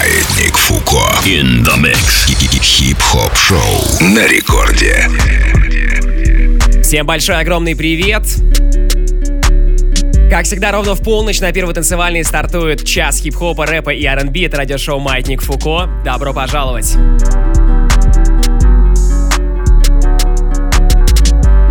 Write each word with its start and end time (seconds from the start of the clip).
Маятник 0.00 0.56
Фуко. 0.56 1.02
In 1.26 1.62
the 1.62 1.76
mix. 1.76 2.26
Хип-хоп 2.62 3.36
шоу 3.36 3.58
на 4.00 4.26
рекорде. 4.26 5.06
Всем 6.82 7.04
большой 7.04 7.38
огромный 7.38 7.76
привет. 7.76 8.22
Как 10.30 10.46
всегда, 10.46 10.72
ровно 10.72 10.94
в 10.94 11.02
полночь 11.02 11.40
на 11.40 11.52
первый 11.52 11.74
танцевальный 11.74 12.24
стартует 12.24 12.82
час 12.82 13.20
хип-хопа, 13.20 13.66
рэпа 13.66 13.90
и 13.90 14.02
R&B. 14.06 14.46
Это 14.46 14.56
радиошоу 14.56 15.00
«Маятник 15.00 15.42
Фуко». 15.42 15.90
Добро 16.02 16.32
пожаловать! 16.32 16.96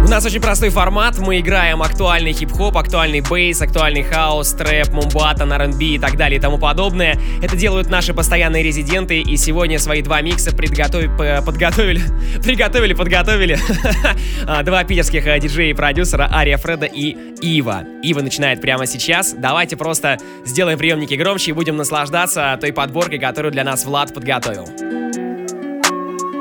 У 0.10 0.12
нас 0.12 0.26
очень 0.26 0.42
простой 0.42 0.70
формат. 0.70 1.20
Мы 1.20 1.40
играем 1.40 1.84
актуальный 1.84 2.34
хип-хоп, 2.34 2.76
актуальный 2.76 3.22
бейс, 3.22 3.62
актуальный 3.62 4.02
хаос, 4.02 4.54
трэп, 4.54 4.90
мумбатон, 4.90 5.54
R&B 5.54 5.86
и 5.86 6.00
так 6.00 6.18
далее 6.18 6.40
и 6.40 6.42
тому 6.42 6.58
подобное. 6.58 7.16
Это 7.44 7.56
делают 7.56 7.92
наши 7.92 8.12
постоянные 8.12 8.64
резиденты, 8.64 9.22
и 9.22 9.38
сегодня 9.38 9.78
свои 9.78 10.02
два 10.02 10.22
микса 10.22 10.50
подготовили, 10.50 11.12
подготовили, 11.46 12.02
приготовили, 12.44 12.94
подготовили 12.96 13.60
а, 14.48 14.64
два 14.64 14.84
питерских 14.84 15.28
э, 15.28 15.40
диджея 15.40 15.70
и 15.70 15.74
продюсера 15.76 16.28
Ария 16.34 16.58
Фреда 16.58 16.88
и 16.88 17.16
Ива. 17.44 17.84
Ива 18.02 18.22
начинает 18.22 18.62
прямо 18.62 18.88
сейчас. 18.88 19.36
Давайте 19.38 19.78
просто 19.78 20.18
сделаем 20.44 20.80
приемники 20.80 21.14
громче 21.14 21.52
и 21.52 21.54
будем 21.54 21.78
наслаждаться 21.78 22.58
той 22.60 22.74
подборкой, 22.74 23.20
которую 23.20 23.52
для 23.52 23.64
нас 23.64 23.86
Влад 23.86 24.12
подготовил. 24.12 24.68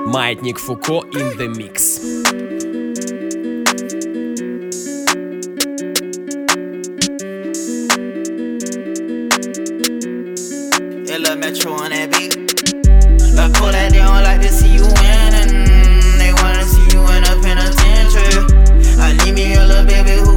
Маятник 0.06 0.58
Фуко 0.58 1.02
in 1.12 1.36
the 1.36 1.48
mix. 1.54 2.27
Metro 11.58 11.72
on 11.72 11.90
that 11.90 12.12
beat. 12.12 12.36
But 13.34 13.50
pull 13.58 13.72
that, 13.72 13.90
they 13.90 13.98
don't 13.98 14.22
like 14.22 14.40
to 14.42 14.48
see 14.48 14.78
you 14.78 14.86
winning. 15.02 15.66
They 16.14 16.30
wanna 16.38 16.62
see 16.62 16.86
you 16.94 17.02
in 17.10 17.26
a 17.26 17.34
penitentiary. 17.42 18.46
I 19.02 19.18
need 19.24 19.34
me 19.34 19.54
a 19.54 19.66
little 19.66 19.84
baby 19.84 20.27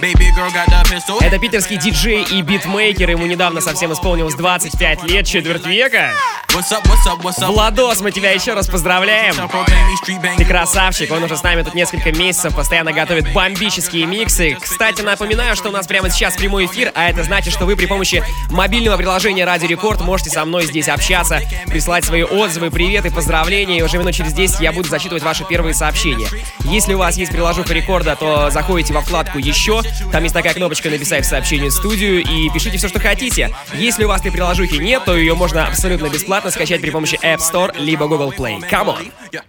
Baby 0.00 0.30
girl 0.36 0.48
got 0.52 0.68
the 0.68 0.82
pistol. 0.88 1.18
Это 1.20 1.38
питерский 1.38 1.78
диджей 1.78 2.22
и 2.22 2.42
битмейкер. 2.42 3.10
Ему 3.10 3.26
недавно 3.26 3.60
совсем 3.60 3.92
исполнилось 3.92 4.34
25 4.34 5.02
лет, 5.04 5.26
четверть 5.26 5.66
века. 5.66 6.12
Владос, 7.46 8.00
мы 8.00 8.10
тебя 8.10 8.32
еще 8.32 8.54
раз 8.54 8.66
поздравляем. 8.66 9.34
Ты 10.36 10.44
красавчик, 10.44 11.12
он 11.12 11.22
уже 11.22 11.36
с 11.36 11.42
нами 11.44 11.62
тут 11.62 11.74
несколько 11.74 12.10
месяцев, 12.10 12.54
постоянно 12.56 12.92
готовит 12.92 13.32
бомбические 13.32 14.04
миксы. 14.06 14.56
Кстати, 14.60 15.02
напоминаю, 15.02 15.54
что 15.54 15.68
у 15.68 15.72
нас 15.72 15.86
прямо 15.86 16.10
сейчас 16.10 16.36
прямой 16.36 16.66
эфир, 16.66 16.90
а 16.96 17.08
это 17.08 17.22
значит, 17.22 17.52
что 17.52 17.66
вы 17.66 17.76
при 17.76 17.86
помощи 17.86 18.24
мобильного 18.50 18.96
приложения 18.96 19.44
Радио 19.44 19.68
Рекорд 19.68 20.00
можете 20.00 20.30
со 20.30 20.44
мной 20.44 20.66
здесь 20.66 20.88
общаться, 20.88 21.40
прислать 21.66 22.04
свои 22.04 22.24
отзывы, 22.24 22.70
приветы, 22.70 23.12
поздравления, 23.12 23.78
и 23.78 23.82
уже 23.82 23.98
минут 23.98 24.14
через 24.14 24.32
10 24.32 24.60
я 24.60 24.72
буду 24.72 24.88
зачитывать 24.88 25.22
ваши 25.22 25.44
первые 25.44 25.74
сообщения. 25.74 26.26
Если 26.64 26.94
у 26.94 26.98
вас 26.98 27.16
есть 27.16 27.30
приложуха 27.30 27.72
Рекорда, 27.72 28.16
то 28.16 28.50
заходите 28.50 28.92
во 28.92 29.02
вкладку 29.02 29.38
«Еще», 29.38 29.82
там 30.10 30.24
есть 30.24 30.34
такая 30.34 30.54
кнопочка 30.54 30.90
«Написать 30.90 31.24
сообщение 31.26 31.70
в 31.70 31.72
студию» 31.72 32.22
и 32.22 32.50
пишите 32.50 32.76
все, 32.76 32.88
что 32.88 32.98
хотите. 32.98 33.54
Если 33.74 34.04
у 34.04 34.08
вас 34.08 34.20
этой 34.20 34.32
приложухи 34.32 34.74
нет, 34.74 35.04
то 35.04 35.16
ее 35.16 35.34
можно 35.34 35.66
абсолютно 35.66 36.08
бесплатно 36.08 36.39
скачать 36.48 36.80
при 36.80 36.90
помощи 36.90 37.16
App 37.22 37.38
Store 37.38 37.76
либо 37.78 38.06
Google 38.06 38.32
Play. 38.32 38.60
Come 38.70 38.96
on! 38.96 39.42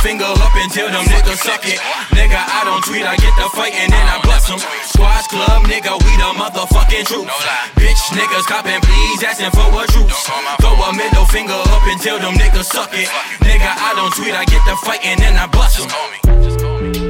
Finger 0.00 0.24
up 0.24 0.54
until 0.56 0.88
them 0.88 1.04
niggas 1.04 1.44
suck 1.44 1.64
it. 1.64 1.78
Nigga, 2.16 2.40
I 2.40 2.64
don't 2.64 2.82
tweet, 2.84 3.04
I 3.04 3.16
get 3.16 3.34
the 3.36 3.48
fight 3.52 3.72
and 3.76 3.92
then 3.92 4.06
I 4.08 4.20
bust 4.24 4.48
them. 4.48 4.58
Squash 4.84 5.28
club, 5.28 5.64
nigga, 5.68 5.92
we 6.00 6.12
the 6.16 6.28
motherfucking 6.36 7.04
truth. 7.06 7.28
Bitch 7.76 8.02
niggas 8.16 8.46
copping, 8.48 8.80
please 8.80 9.22
asking 9.22 9.52
for 9.52 9.68
a 9.68 9.84
juice. 9.92 10.20
Throw 10.60 10.74
a 10.74 10.92
middle 10.96 11.26
finger 11.26 11.54
up 11.54 11.84
until 11.86 12.18
them 12.18 12.34
niggas 12.34 12.72
suck 12.72 12.92
it. 12.92 13.08
Nigga, 13.44 13.68
I 13.68 13.92
don't 13.94 14.12
tweet, 14.16 14.34
I 14.34 14.44
get 14.44 14.64
the 14.64 14.76
fight 14.84 15.04
and 15.04 15.20
then 15.20 15.36
I 15.36 15.46
bust 15.46 15.78
them. 15.78 17.09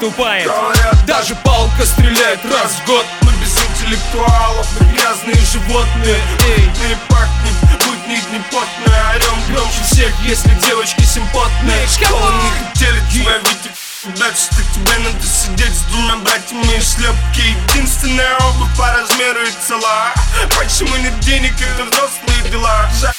Говорят, 0.00 1.04
даже 1.06 1.34
палка 1.36 1.84
стреляет 1.84 2.44
раз 2.44 2.72
в 2.72 2.86
год. 2.86 3.04
Мы 3.22 3.32
без 3.40 3.52
интеллектуалов, 3.58 4.68
мы 4.78 4.92
грязные 4.92 5.34
животные. 5.44 6.20
Эй, 6.46 6.96
пахнет, 7.08 7.84
будни 7.84 8.14
дни 8.14 8.40
потные 8.52 9.02
Орем 9.14 9.52
громче 9.52 9.82
всех, 9.84 10.14
если 10.22 10.50
девочки 10.66 11.02
симпотные. 11.02 11.84
Школа 11.88 12.32
не 12.32 12.50
хотели 12.50 13.00
тебя 13.10 13.38
видеть 13.38 13.72
Дальше 14.16 14.48
ты 14.50 14.62
тебе 14.72 14.98
надо 14.98 15.26
сидеть 15.26 15.74
с 15.74 15.82
двумя 15.90 16.16
братьями. 16.18 16.62
И 16.76 16.80
шлепки 16.80 17.56
Единственная 17.72 18.36
обувь 18.36 18.76
по 18.76 18.86
размеру 18.92 19.40
и 19.42 19.50
цела. 19.66 20.14
Почему 20.56 20.94
нет 20.96 21.18
денег, 21.20 21.54
это 21.60 21.84
взрослые 21.84 22.50
дела? 22.52 22.88
Жаль, 23.00 23.12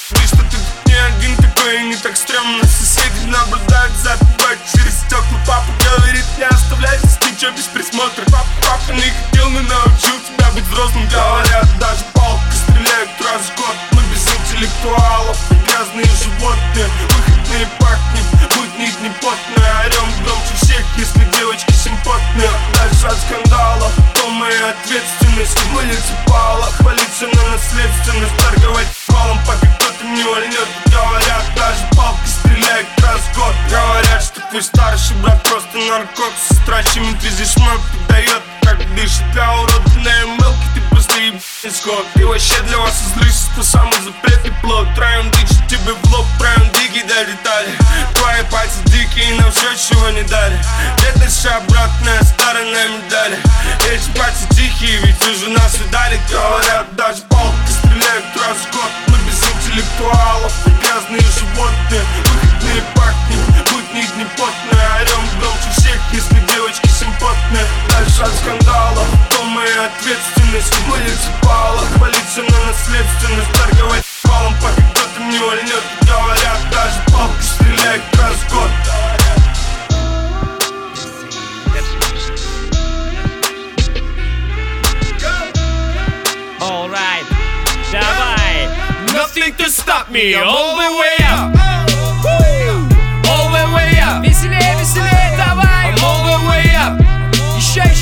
и 1.68 1.82
не 1.84 1.96
так 1.96 2.16
стрёмно? 2.16 2.64
Соседи 2.64 3.26
наблюдают 3.26 3.94
за 3.96 4.16
тобой 4.16 4.58
через 4.72 4.94
стекла 5.00 5.38
Папа 5.46 5.72
говорит, 5.84 6.24
не 6.38 6.44
оставляй 6.44 6.98
здесь 6.98 7.18
ничего 7.32 7.50
без 7.52 7.64
присмотра. 7.64 8.24
Папа, 8.26 8.48
папа 8.62 8.92
не 8.92 9.02
хотел, 9.02 9.50
но 9.50 9.60
научил 9.60 10.16
тебя 10.26 10.50
быть 10.52 10.64
взрослым. 10.64 11.08
Говорят, 11.08 11.66
даже 11.78 12.04
палка 12.12 12.52
стреляет 12.52 13.10
раз 13.20 13.42
в 13.42 13.56
год. 13.56 13.76
Мы 13.92 14.02
без 14.12 14.26
интеллектуалов, 14.26 15.36
грязные 15.66 16.04
животные 16.04 16.86
Выходные 17.10 17.66
пахнет, 17.78 18.39
будни 18.80 18.90
дни 18.98 19.10
потные 19.20 19.72
Орем 19.84 20.24
громче 20.24 20.54
всех, 20.62 20.84
если 20.96 21.24
девочки 21.36 21.72
симпотные 21.72 22.50
Дальше 22.74 23.06
от 23.06 23.18
скандалов, 23.18 23.92
то 24.14 24.28
моя 24.28 24.70
ответственность 24.70 25.58
Муниципала, 25.72 26.66
хвалиться 26.78 27.26
на 27.26 27.52
наследственность. 27.52 28.36
Торговать 28.38 28.88
валом, 29.08 29.38
пока 29.46 29.66
кто-то 29.66 30.04
не 30.04 30.22
вольнет 30.24 30.68
Говорят, 30.86 31.44
даже 31.56 31.80
палка 31.96 32.26
стреляет 32.26 32.86
раз 33.02 33.20
в 33.20 33.36
год. 33.36 33.54
Говорят, 33.70 34.22
что 34.22 34.40
твой 34.50 34.62
старший 34.62 35.16
брат 35.16 35.42
просто 35.44 35.78
наркот. 35.78 36.32
Со 36.48 36.54
страчами 36.54 37.12
ты 37.20 37.28
здесь 37.28 37.56
мой 37.58 37.76
подает 38.06 38.42
Как 38.70 38.94
дышит 38.94 39.28
для 39.32 39.52
урода 39.52 39.90
на 39.96 40.08
ML 40.22 40.54
ты 40.74 40.80
ебаный 41.18 41.42
скот. 41.74 42.06
И 42.14 42.22
вообще 42.22 42.54
для 42.68 42.78
вас 42.78 42.94
излишество 43.02 43.62
самый 43.62 44.00
запретный 44.04 44.52
плод. 44.62 44.86
Троем 44.94 45.28
дичь 45.32 45.50
тебе 45.68 45.92
в 45.92 46.12
лоб, 46.12 46.26
правим 46.38 46.68
диги 46.74 47.02
долетали 47.02 47.70
Твои 48.14 48.42
пальцы 48.50 48.78
дикие, 48.86 49.34
нам 49.40 49.50
все, 49.52 49.74
чего 49.76 50.10
не 50.10 50.22
дали 50.22 50.58
Бедность 51.02 51.46
обратная 51.46 52.22
сторона 52.22 52.86
медали 52.88 53.38
Эти 53.90 54.08
пальцы 54.18 54.48
тихие, 54.50 54.98
ведь 54.98 55.22
уже 55.28 55.48
нас 55.50 55.78
видали 55.78 56.20
Говорят, 56.30 56.94
даже 56.96 57.22
палка 57.28 57.54
стреляет 57.68 58.24
раз 58.36 58.58
в 58.58 58.72
год 58.72 58.90
Мы 59.08 59.18
без 59.26 59.42
интеллектуалов, 59.48 60.52
грязные 60.82 61.20
животные 61.20 62.02
Выходные 62.26 62.82
пахнет, 62.94 63.70
будни 63.70 64.02
дни 64.14 64.26
потные 64.36 64.88
Орем 65.00 65.40
громче 65.40 65.70
всех, 65.76 65.98
если 66.12 66.40
девочки 66.52 66.89
симпотные 67.20 67.66
Дальше 67.90 68.22
от 68.22 68.34
скандалов, 68.34 69.06
то 69.30 69.44
моя 69.44 69.86
ответственность 69.86 70.74
Муниципала, 70.86 71.78
хвалиться 71.96 72.42
на 72.42 72.66
наследственность 72.66 73.52
Торговать 73.52 74.04
валом, 74.24 74.54
пока 74.54 74.82
кто-то 74.90 75.20
не 75.22 75.38
вольнет 75.38 75.82
Говорят, 76.02 76.58
даже 76.70 77.00
палка 77.12 77.42
стреляет 77.42 78.02
раз 78.16 78.36
в 78.36 78.52
год 78.52 78.70
Alright. 86.62 87.24
Давай. 87.90 88.68
Nothing 89.14 89.54
to 89.56 89.70
stop 89.70 90.10
me. 90.10 90.34
All 90.34 90.76
the 90.76 90.98
way 90.98 91.16
up. 91.26 91.79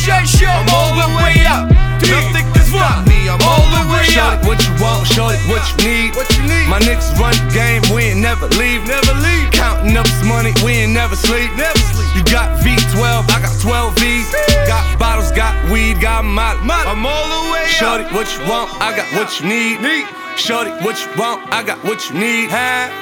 shut, 0.09 0.25
shut. 0.25 0.49
I'm 0.49 0.69
all 0.73 0.93
the 0.97 1.09
way 1.21 1.45
up. 1.45 1.69
Nothing 2.09 2.47
can 2.53 2.65
stop 2.65 3.05
me. 3.05 3.29
I'm 3.29 3.41
all 3.45 3.69
the 3.77 3.85
way 3.93 4.09
up. 4.17 4.41
Shorty, 4.41 4.49
what 4.49 4.59
you 4.65 4.73
want, 4.81 5.05
Shorty, 5.07 5.39
what 5.53 5.63
you 5.69 5.77
need. 5.85 6.17
What 6.17 6.29
you 6.37 6.43
need. 6.49 6.67
My 6.73 6.81
niggas 6.81 7.13
run 7.21 7.37
the 7.37 7.45
game. 7.53 7.85
We 7.93 8.17
ain't 8.17 8.21
never 8.21 8.49
leave. 8.57 8.89
Never 8.89 9.13
leave. 9.21 9.53
Counting 9.53 9.97
up 9.97 10.09
this 10.09 10.25
money. 10.25 10.53
We 10.65 10.89
ain't 10.89 10.93
never 10.93 11.17
sleep. 11.17 11.53
Never 11.57 11.79
sleep. 11.93 12.09
You 12.17 12.25
got 12.33 12.49
V12. 12.65 13.29
I 13.29 13.39
got 13.45 13.53
12 13.61 13.99
V's. 14.01 14.29
Got 14.65 14.99
bottles. 14.99 15.31
Got 15.33 15.53
weed. 15.71 16.01
Got 16.01 16.25
my. 16.25 16.57
I'm 16.89 17.05
all 17.05 17.29
the 17.29 17.53
way 17.53 17.69
up. 17.69 17.77
Shorty, 17.77 18.05
what 18.17 18.27
you 18.33 18.41
want? 18.49 18.73
I 18.81 18.97
got 18.97 19.09
what 19.13 19.29
you 19.41 19.47
need. 19.47 19.81
Need. 19.85 20.07
Shorty, 20.37 20.71
what 20.85 20.97
you 21.03 21.11
want? 21.19 21.43
I 21.53 21.63
got 21.63 21.83
what 21.85 22.09
you 22.09 22.15
need. 22.17 22.49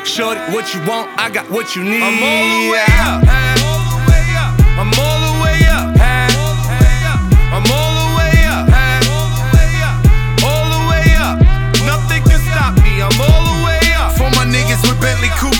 Shorty, 0.04 0.40
what 0.52 0.75
you 0.75 0.80
want? 0.88 1.06
I 1.20 1.30
got 1.30 1.48
what 1.50 1.76
you 1.76 1.84
need. 1.84 2.02
I'm 2.02 2.22
all 2.22 2.46
the 2.50 2.70
way 2.72 3.70
up. 3.70 3.75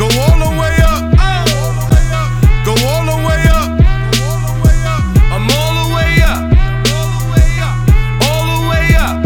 Go 0.00 0.06
all 0.06 0.38
the 0.38 0.48
way 0.58 0.76
up. 0.80 1.02
Go 2.64 2.72
all 2.88 3.04
the 3.04 3.16
way 3.26 3.42
up. 3.52 3.68
I'm 5.30 5.44
all 5.50 5.74
the 5.76 5.94
way 5.94 6.22
up. 6.22 6.40
All 8.24 8.44
the 8.48 8.68
way 8.70 8.94
up. 8.96 9.18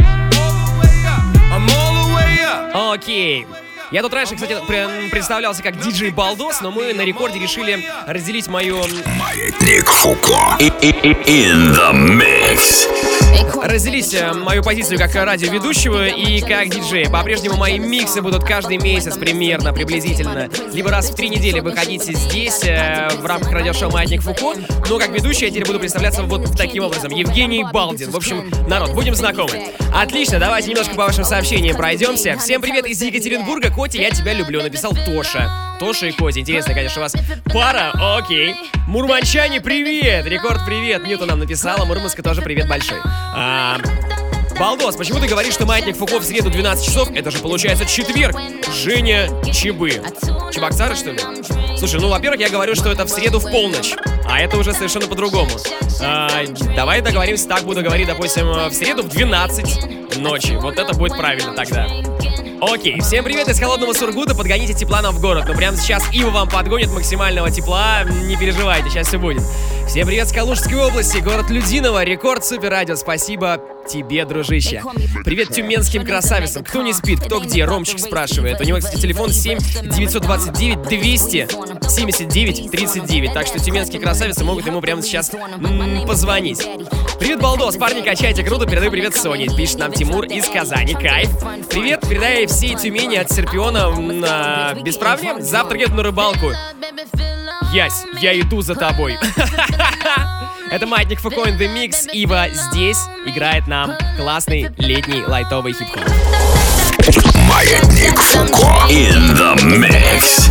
I'm 1.52 1.70
all 1.70 1.94
the 1.94 2.14
way 2.16 2.42
up. 2.42 2.92
Окей. 2.94 3.46
Я 3.92 4.02
тут 4.02 4.12
раньше, 4.14 4.34
кстати, 4.34 4.54
пре- 4.66 5.10
представлялся 5.10 5.62
как 5.62 5.78
диджей 5.80 6.10
Балдос, 6.10 6.60
но 6.60 6.72
мы 6.72 6.92
на 6.92 7.02
рекорде 7.02 7.38
решили 7.38 7.88
разделить 8.08 8.48
мою... 8.48 8.78
Маятник 9.16 9.88
Фуко. 9.88 10.56
In 10.58 11.72
the 11.72 11.92
mix. 11.92 13.23
Разделить 13.64 14.12
э, 14.12 14.30
мою 14.34 14.62
позицию 14.62 14.98
как 14.98 15.14
радиоведущего 15.14 16.06
и 16.06 16.42
как 16.42 16.68
диджея. 16.68 17.08
По-прежнему 17.08 17.56
мои 17.56 17.78
миксы 17.78 18.20
будут 18.20 18.44
каждый 18.44 18.76
месяц 18.76 19.16
примерно, 19.16 19.72
приблизительно. 19.72 20.50
Либо 20.74 20.90
раз 20.90 21.08
в 21.08 21.14
три 21.14 21.30
недели 21.30 21.60
выходить 21.60 22.02
здесь, 22.02 22.62
э, 22.64 23.08
в 23.18 23.24
рамках 23.24 23.52
радиошоу 23.52 23.90
«Маятник 23.90 24.20
Фуко». 24.20 24.60
Но 24.90 24.98
как 24.98 25.08
ведущий 25.08 25.46
я 25.46 25.50
теперь 25.50 25.66
буду 25.66 25.80
представляться 25.80 26.24
вот 26.24 26.54
таким 26.58 26.84
образом. 26.84 27.10
Евгений 27.10 27.64
Балдин. 27.72 28.10
В 28.10 28.16
общем, 28.16 28.50
народ, 28.68 28.92
будем 28.92 29.14
знакомы. 29.14 29.68
Отлично, 29.94 30.38
давайте 30.38 30.68
немножко 30.68 30.94
по 30.94 31.06
вашим 31.06 31.24
сообщениям 31.24 31.74
пройдемся. 31.74 32.36
Всем 32.36 32.60
привет 32.60 32.84
из 32.84 33.00
Екатеринбурга. 33.00 33.70
Котя, 33.70 33.98
я 33.98 34.10
тебя 34.10 34.34
люблю. 34.34 34.62
Написал 34.62 34.92
Тоша. 35.06 35.73
Тоша 35.78 36.06
и 36.06 36.12
Котя. 36.12 36.40
Интересно, 36.40 36.74
конечно, 36.74 37.00
у 37.00 37.04
вас 37.04 37.14
пара. 37.52 37.92
Окей. 38.18 38.54
Мурманчане, 38.86 39.60
привет! 39.60 40.26
Рекорд, 40.26 40.64
привет! 40.66 41.06
Ньюта 41.06 41.26
нам 41.26 41.38
написала. 41.38 41.84
Мурманска 41.84 42.22
тоже 42.22 42.42
привет 42.42 42.68
большой. 42.68 42.98
А, 43.04 43.78
Балдос, 44.58 44.96
почему 44.96 45.18
ты 45.18 45.26
говоришь, 45.26 45.54
что 45.54 45.66
маятник 45.66 45.96
Фуко 45.96 46.20
в 46.20 46.24
среду 46.24 46.50
12 46.50 46.84
часов? 46.84 47.10
Это 47.14 47.30
же 47.30 47.38
получается 47.38 47.86
четверг. 47.86 48.36
Женя 48.72 49.28
Чебы. 49.52 50.00
Чебоксары, 50.52 50.94
что 50.94 51.10
ли? 51.10 51.18
Слушай, 51.76 52.00
ну, 52.00 52.08
во-первых, 52.08 52.40
я 52.40 52.50
говорю, 52.50 52.74
что 52.74 52.92
это 52.92 53.04
в 53.04 53.08
среду 53.08 53.40
в 53.40 53.50
полночь. 53.50 53.94
А 54.26 54.40
это 54.40 54.56
уже 54.56 54.72
совершенно 54.72 55.06
по-другому. 55.08 55.50
А, 56.00 56.44
давай 56.76 57.00
договоримся, 57.00 57.48
так 57.48 57.62
буду 57.64 57.82
говорить, 57.82 58.06
допустим, 58.06 58.46
в 58.46 58.72
среду 58.72 59.02
в 59.02 59.08
12 59.08 60.16
ночи. 60.18 60.52
Вот 60.52 60.78
это 60.78 60.94
будет 60.94 61.16
правильно 61.16 61.52
тогда. 61.54 61.88
Окей, 62.72 62.98
всем 63.00 63.24
привет 63.24 63.48
из 63.48 63.60
холодного 63.60 63.92
Сургута, 63.92 64.34
подгоните 64.34 64.72
тепла 64.72 65.02
нам 65.02 65.14
в 65.14 65.20
город. 65.20 65.44
Но 65.46 65.54
прямо 65.54 65.76
сейчас 65.76 66.02
Ива 66.12 66.30
вам 66.30 66.48
подгонит 66.48 66.90
максимального 66.90 67.50
тепла, 67.50 68.04
не 68.04 68.36
переживайте, 68.36 68.88
сейчас 68.88 69.08
все 69.08 69.18
будет. 69.18 69.42
Всем 69.86 70.06
привет 70.06 70.28
с 70.28 70.32
Калужской 70.32 70.76
области, 70.76 71.18
город 71.18 71.50
Людиново, 71.50 72.04
рекорд 72.04 72.44
Супер 72.44 72.70
Радио, 72.70 72.96
спасибо 72.96 73.60
тебе, 73.86 74.24
дружище. 74.24 74.82
Привет 75.24 75.50
тюменским 75.50 76.04
красавицам, 76.04 76.64
кто 76.64 76.82
не 76.82 76.92
спит, 76.92 77.20
кто 77.20 77.40
где, 77.40 77.64
Ромчик 77.64 77.98
спрашивает. 77.98 78.60
У 78.60 78.64
него, 78.64 78.78
кстати, 78.78 79.00
телефон 79.00 79.30
7 79.30 79.58
929 79.58 80.82
200 80.82 81.48
79 81.88 82.70
39, 82.70 83.32
так 83.32 83.46
что 83.46 83.58
тюменские 83.58 84.00
красавицы 84.00 84.44
могут 84.44 84.66
ему 84.66 84.80
прямо 84.80 85.02
сейчас 85.02 85.32
м, 85.32 86.06
позвонить. 86.06 86.66
Привет, 87.18 87.40
Балдос, 87.40 87.76
парни, 87.76 88.00
качайте 88.02 88.42
круто, 88.42 88.66
передаю 88.66 88.90
привет 88.90 89.14
Соне, 89.16 89.48
пишет 89.48 89.78
нам 89.78 89.92
Тимур 89.92 90.24
из 90.24 90.46
Казани, 90.48 90.94
кайф. 90.94 91.30
Привет, 91.70 92.00
передай 92.08 92.46
всей 92.46 92.74
Тюмени 92.74 93.16
от 93.16 93.30
Серпиона 93.30 93.90
на 93.90 94.74
бесправие. 94.82 95.40
Завтра 95.40 95.78
еду 95.78 95.94
на 95.94 96.02
рыбалку. 96.02 96.52
Ясь, 97.72 98.04
я 98.20 98.38
иду 98.38 98.60
за 98.60 98.74
тобой. 98.74 99.18
Это 100.74 100.88
Маятник 100.88 101.20
Фуко 101.20 101.42
in 101.42 101.56
the 101.56 101.72
Mix. 101.72 102.10
Ива 102.12 102.48
здесь 102.50 102.98
играет 103.26 103.68
нам 103.68 103.92
классный 104.16 104.72
летний 104.76 105.22
лайтовый 105.22 105.72
хип-хоп. 105.72 106.02
Маятник 107.48 108.18
Фуко. 108.18 108.90
In 108.90 109.36
the 109.36 109.54
mix. 109.78 110.50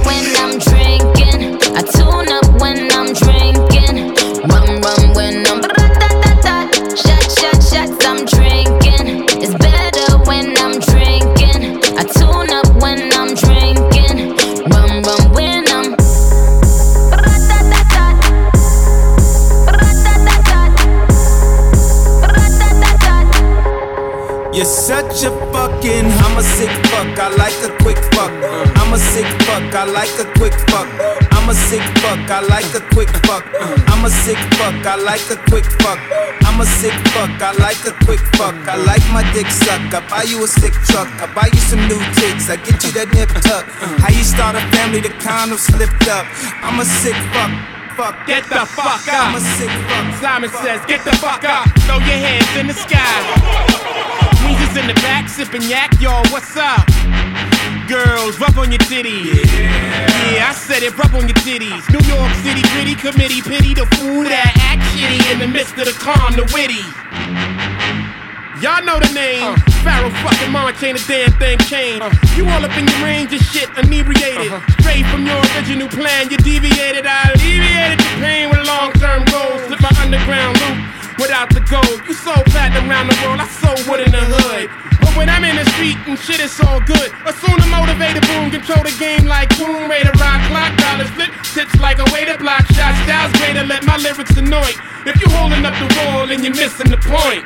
Fuck. 29.74 29.88
I 29.88 29.92
like 29.92 30.20
a 30.20 30.25
quick 30.38 30.53
fuck. 30.70 30.88
I'm 31.32 31.50
a 31.50 31.53
sick 31.53 31.82
fuck. 32.01 32.30
I 32.30 32.42
like 32.42 32.70
a 32.75 32.82
quick 32.94 33.10
fuck. 33.25 33.46
I'm 33.89 34.06
a 34.06 34.10
sick 34.10 34.38
fuck. 34.58 34.86
I 34.86 34.96
like 34.96 35.25
a 35.32 35.38
quick 35.50 35.65
fuck. 35.82 36.00
I'm 36.46 36.62
a 36.62 36.65
sick 36.65 36.94
fuck. 37.13 37.42
I 37.42 37.51
like 37.60 37.82
a 37.86 37.94
quick 38.06 38.20
fuck. 38.38 38.56
I 38.68 38.75
like 38.75 39.03
my 39.12 39.24
dick 39.34 39.48
suck. 39.48 39.82
I 39.94 40.06
buy 40.08 40.24
you 40.24 40.44
a 40.44 40.48
sick 40.48 40.74
truck. 40.89 41.08
I 41.22 41.32
buy 41.34 41.50
you 41.51 41.60
some 41.60 41.82
new 41.88 42.00
ticks. 42.15 42.50
I 42.50 42.58
get 42.58 42.84
you 42.84 42.92
that 42.94 43.13
nip 43.13 43.30
tuck. 43.42 43.65
How 44.01 44.10
you 44.10 44.24
start 44.24 44.56
a 44.56 44.62
family? 44.77 45.01
The 45.01 45.13
condom 45.20 45.58
slipped 45.58 46.08
up. 46.08 46.25
I'm 46.62 46.80
a 46.80 46.86
sick 46.86 47.18
fuck. 47.34 47.51
Fuck. 47.98 48.27
Get 48.27 48.44
the 48.50 48.65
fuck 48.65 49.06
up. 49.10 49.30
I'm 49.30 49.36
a 49.36 49.42
sick 49.42 49.70
fuck. 49.70 50.06
Simon 50.22 50.50
says, 50.50 50.82
get 50.86 51.03
the 51.06 51.13
fuck 51.18 51.44
up. 51.44 51.68
Throw 51.86 51.98
your 51.98 52.20
hands 52.22 52.53
in 52.58 52.68
the 52.68 52.74
sky. 52.74 53.18
Weezer's 54.44 54.75
in 54.77 54.88
the 54.88 54.98
back, 55.06 55.30
sipping 55.30 55.63
yak, 55.63 55.94
y'all, 56.01 56.24
what's 56.32 56.58
up? 56.58 56.84
Girls, 57.88 58.40
rub 58.40 58.58
on 58.58 58.72
your 58.72 58.80
titties. 58.88 59.44
Yeah. 59.52 60.32
yeah, 60.32 60.50
I 60.50 60.54
said 60.56 60.84
it, 60.84 60.96
rub 60.98 61.13
on 61.16 61.28
your 61.28 61.36
titties. 61.44 61.84
New 61.92 62.00
York 62.08 62.32
City 62.40 62.63
gritty 62.72 62.96
committee, 62.96 63.42
pity 63.44 63.75
the 63.75 63.84
fool 64.00 64.24
that 64.24 64.56
act 64.72 64.88
shitty 64.96 65.20
in 65.36 65.40
the 65.44 65.48
midst 65.52 65.75
of 65.75 65.92
the 65.92 65.96
calm, 66.00 66.32
the 66.40 66.48
witty. 66.56 66.80
Y'all 68.63 68.80
know 68.88 68.96
the 69.04 69.12
name. 69.12 69.44
Uh. 69.44 69.60
Pharaoh 69.84 70.16
fucking 70.24 70.48
March 70.48 70.80
ain't 70.80 70.96
a 70.96 71.04
damn 71.04 71.28
thing 71.36 71.60
changed. 71.68 72.00
Uh. 72.00 72.16
You 72.40 72.48
all 72.48 72.63
up 72.63 72.72
in 72.80 72.88
your 72.88 73.04
range 73.04 73.36
of 73.36 73.44
shit, 73.52 73.68
inebriated. 73.75 74.48
Uh-huh. 74.48 74.63
Straight 74.80 75.04
from 75.12 75.28
your 75.28 75.36
original 75.52 75.92
plan, 75.92 76.32
you 76.32 76.40
deviated. 76.40 77.04
I 77.04 77.36
alleviated 77.36 78.00
the 78.00 78.12
pain 78.24 78.48
with 78.48 78.63
long 78.63 78.96
term 78.96 79.28
goals. 79.28 79.60
Slip 79.68 79.84
my 79.84 79.92
underground 80.00 80.56
loop 80.63 80.80
without 81.20 81.52
the 81.52 81.60
gold. 81.68 82.00
You 82.08 82.16
so 82.16 82.32
platinum 82.48 82.88
around 82.88 83.12
the 83.12 83.18
world, 83.28 83.44
I 83.44 83.48
so 83.60 83.75
wood 83.92 84.00
in 84.00 84.16
the 84.16 84.24
hood. 84.24 84.72
When 85.15 85.29
I'm 85.29 85.46
in 85.46 85.55
the 85.55 85.65
street 85.77 85.98
and 86.10 86.17
shit, 86.17 86.39
it's 86.41 86.60
all 86.60 86.82
good. 86.82 87.13
Assume 87.25 87.58
the 87.62 87.70
motivated 87.70 88.25
boom, 88.27 88.50
control 88.50 88.82
the 88.82 88.96
game 88.98 89.25
like 89.25 89.50
Tomb 89.55 89.89
Raider, 89.89 90.12
rock 90.17 90.41
clock, 90.50 90.74
dollars 90.77 91.10
flip, 91.13 91.29
tips 91.53 91.77
like 91.79 92.00
a 92.00 92.08
way 92.12 92.25
to 92.25 92.38
block 92.38 92.65
shots. 92.74 92.98
Styles 93.05 93.32
greater, 93.38 93.63
let 93.63 93.86
my 93.86 93.98
lyrics 93.98 94.36
anoint. 94.38 94.75
If 95.05 95.22
you 95.22 95.29
holding 95.29 95.65
up 95.65 95.77
the 95.77 95.89
wall 96.01 96.32
and 96.32 96.43
you're 96.43 96.55
missing 96.55 96.89
the 96.89 96.98
point. 96.98 97.46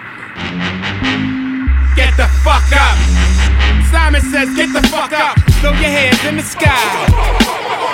Get 1.95 2.15
the 2.15 2.27
fuck 2.45 2.71
up. 2.71 2.97
Simon 3.91 4.21
says, 4.21 4.53
get 4.55 4.71
the 4.71 4.87
fuck 4.87 5.11
up. 5.11 5.35
Throw 5.59 5.71
your 5.71 5.91
hands 5.91 6.23
in 6.25 6.37
the 6.37 6.43
sky. 6.43 7.07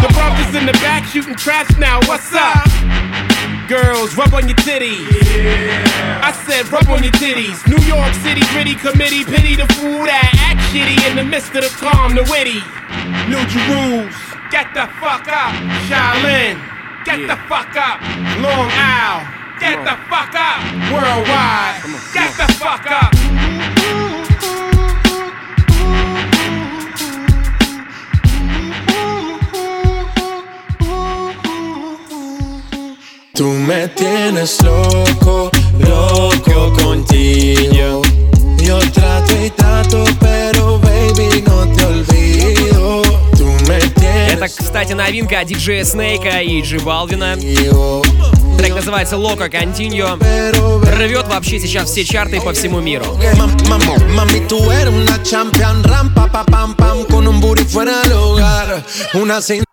The 0.01 0.09
brothers 0.13 0.53
in 0.53 0.65
the 0.65 0.73
back 0.83 1.05
shooting 1.05 1.35
traps 1.35 1.77
now. 1.77 1.99
What's 2.05 2.33
up? 2.33 3.12
Girls, 3.67 4.15
rub 4.17 4.33
on 4.33 4.47
your 4.47 4.57
titties. 4.57 5.07
I 6.19 6.31
said, 6.45 6.69
rub 6.71 6.89
on 6.89 7.01
your 7.01 7.13
titties. 7.13 7.63
New 7.65 7.79
York 7.87 8.13
City 8.19 8.41
gritty 8.51 8.75
committee, 8.75 9.23
pity 9.23 9.55
the 9.55 9.65
fool 9.79 10.03
that 10.03 10.27
act 10.43 10.59
shitty 10.67 10.99
in 11.09 11.15
the 11.15 11.23
midst 11.23 11.55
of 11.55 11.63
the 11.63 11.71
calm, 11.79 12.13
the 12.13 12.23
witty. 12.27 12.59
New 13.31 13.39
Jerusalem, 13.47 14.11
get 14.51 14.67
the 14.75 14.83
fuck 14.99 15.27
up. 15.31 15.55
Shaolin, 15.87 16.59
get 17.07 17.23
the 17.23 17.39
fuck 17.47 17.71
up. 17.79 18.03
Long 18.43 18.67
Isle, 18.75 19.23
get 19.59 19.79
the 19.79 19.95
fuck 20.11 20.35
up. 20.35 20.59
Worldwide, 20.91 21.79
get 22.11 22.35
the 22.35 22.51
fuck 22.59 22.83
up. 22.91 23.82
Tú 33.35 33.45
me 33.45 33.87
tienes 33.87 34.61
loco, 34.61 35.49
loco 35.79 36.71
contigo. 36.83 38.03
Yo 38.59 38.77
trato 38.91 39.33
y 39.43 39.49
trato, 39.49 40.03
pero 40.19 40.77
baby, 40.77 41.41
no 41.41 41.67
te 41.73 41.83
olvido. 41.83 43.01
Tú 43.35 43.45
me 43.67 43.77
Это, 43.77 43.89
tienes 43.99 44.51
кстати, 44.51 44.63
кстати, 44.63 44.93
новинка 44.93 45.43
диджея 45.45 45.83
Снейка 45.83 46.43
и 46.43 46.61
Джи 46.61 46.77
Балвина. 46.77 47.35
Трек 48.55 48.75
называется 48.75 49.15
Loco 49.15 49.49
Continuo. 49.49 50.19
Рвет 50.95 51.27
вообще 51.27 51.59
сейчас 51.59 51.89
все 51.89 52.05
чарты 52.05 52.39
по 52.39 52.53
всему 52.53 52.81
миру. 52.81 53.17
Mami, 54.15 54.41
tú 54.47 54.69
eres 54.69 54.93
una 54.93 55.17
champion, 55.23 55.83
rampa, 55.83 56.27
pa, 56.27 56.43
pam, 56.43 56.75
pam, 56.75 57.03
con 57.05 57.27
un 57.27 57.41
booty 57.41 57.63
fuera 57.63 58.03
del 58.03 58.11
lugar. 58.11 58.83
Una 59.15 59.41
cinta 59.41 59.72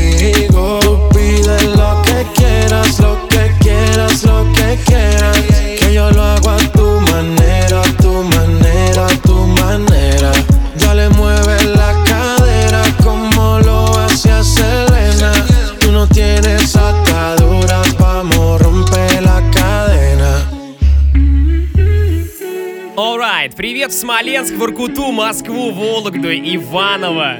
Привет 23.81 23.95
в 23.95 23.99
Смоленск, 23.99 24.53
Воркуту, 24.53 25.11
Москву, 25.11 25.71
Вологду, 25.71 26.31
Иваново, 26.31 27.37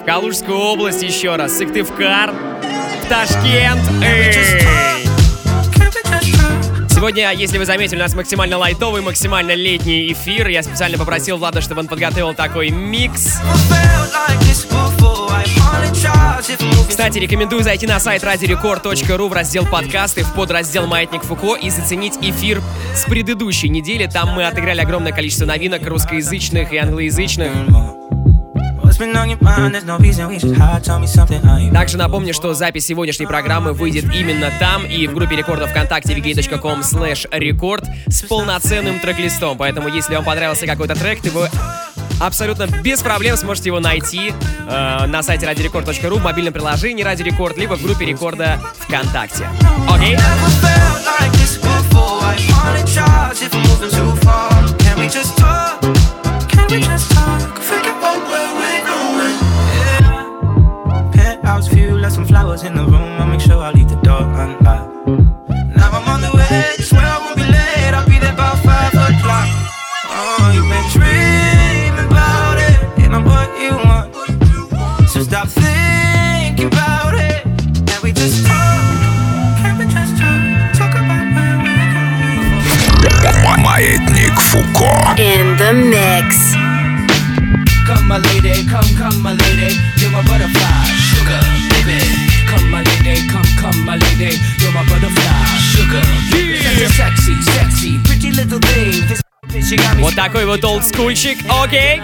в 0.00 0.04
Калужскую 0.06 0.56
область 0.56 1.02
еще 1.02 1.36
раз, 1.36 1.58
Сыктывкар, 1.58 2.32
в 2.32 3.08
Ташкент. 3.10 3.82
Сегодня, 6.88 7.30
если 7.34 7.58
вы 7.58 7.66
заметили, 7.66 7.96
у 7.96 8.02
нас 8.02 8.14
максимально 8.14 8.56
лайтовый, 8.56 9.02
максимально 9.02 9.52
летний 9.52 10.10
эфир. 10.12 10.48
Я 10.48 10.62
специально 10.62 10.96
попросил 10.96 11.36
Влада, 11.36 11.60
чтобы 11.60 11.80
он 11.80 11.88
подготовил 11.88 12.32
такой 12.32 12.70
микс. 12.70 13.38
Кстати, 16.88 17.18
рекомендую 17.18 17.62
зайти 17.62 17.86
на 17.86 17.98
сайт 18.00 18.22
radiorecord.ru 18.22 19.28
в 19.28 19.32
раздел 19.32 19.66
подкасты, 19.66 20.24
в 20.24 20.32
подраздел 20.34 20.86
«Маятник 20.86 21.22
Фуко» 21.22 21.54
и 21.54 21.70
заценить 21.70 22.14
эфир 22.20 22.62
с 22.94 23.04
предыдущей 23.04 23.68
недели. 23.68 24.06
Там 24.06 24.30
мы 24.30 24.46
отыграли 24.46 24.80
огромное 24.80 25.12
количество 25.12 25.46
новинок 25.46 25.86
русскоязычных 25.86 26.72
и 26.72 26.76
англоязычных. 26.76 27.52
Также 31.72 31.96
напомню, 31.96 32.34
что 32.34 32.52
запись 32.54 32.86
сегодняшней 32.86 33.26
программы 33.26 33.72
выйдет 33.72 34.04
именно 34.14 34.52
там 34.60 34.84
и 34.84 35.06
в 35.06 35.14
группе 35.14 35.36
рекордов 35.36 35.70
ВКонтакте 35.70 36.14
vk.com 36.14 36.80
slash 36.80 37.28
record 37.30 37.84
с 38.08 38.22
полноценным 38.22 39.00
трек-листом. 39.00 39.56
Поэтому, 39.56 39.88
если 39.88 40.14
вам 40.14 40.24
понравился 40.24 40.66
какой-то 40.66 40.94
трек, 40.94 41.20
ты 41.22 41.30
вы 41.30 41.48
абсолютно 42.26 42.66
без 42.66 43.02
проблем 43.02 43.36
сможете 43.36 43.68
его 43.68 43.80
найти 43.80 44.32
э, 44.68 45.06
на 45.06 45.22
сайте 45.22 45.46
radiorecord.ru, 45.46 46.18
в 46.18 46.22
мобильном 46.22 46.52
приложении 46.52 47.02
Радио 47.02 47.24
Рекорд, 47.24 47.56
либо 47.56 47.74
в 47.76 47.82
группе 47.82 48.06
рекорда 48.06 48.60
ВКонтакте. 48.80 49.48
Окей? 49.88 50.16
Penthouse 61.12 61.68
view, 61.68 61.96
in 62.64 62.74
the 62.74 62.84
room. 62.86 63.20
I'll 63.20 63.26
make 63.26 63.40
sure 63.40 63.58
I 63.58 63.70
leave 63.72 63.88
the 63.88 63.96
door 63.96 64.22
unlocked. 64.22 64.91
Маятник 83.77 84.39
Фуко. 84.39 84.91
In 85.19 85.55
the 85.59 85.71
mix. 85.73 86.55
Come 87.85 88.07
my 88.07 88.17
lady, 88.17 88.65
come, 88.71 88.89
come 88.97 89.21
my 89.21 89.33
lady, 89.33 89.69
you're 89.99 90.09
my 90.09 90.21
butterfly, 90.23 90.85
sugar, 91.09 91.41
baby. 91.69 91.99
Come 92.49 92.71
my 92.71 92.81
lady, 92.81 93.15
come, 93.29 93.49
come 93.61 93.79
my 93.85 93.95
lady, 93.97 94.31
you're 94.59 94.73
my 94.73 94.83
butterfly, 94.89 95.45
sugar, 95.71 96.01
baby. 96.31 96.57
Such 96.63 96.81
a 96.81 96.89
sexy, 96.99 97.35
sexy, 97.53 97.91
pretty 98.03 98.31
little 98.31 98.59
thing. 98.59 99.07
This 99.07 99.20
Вот 99.98 100.14
такой 100.14 100.46
вот 100.46 100.64
олдскульчик, 100.64 101.38
окей. 101.48 102.00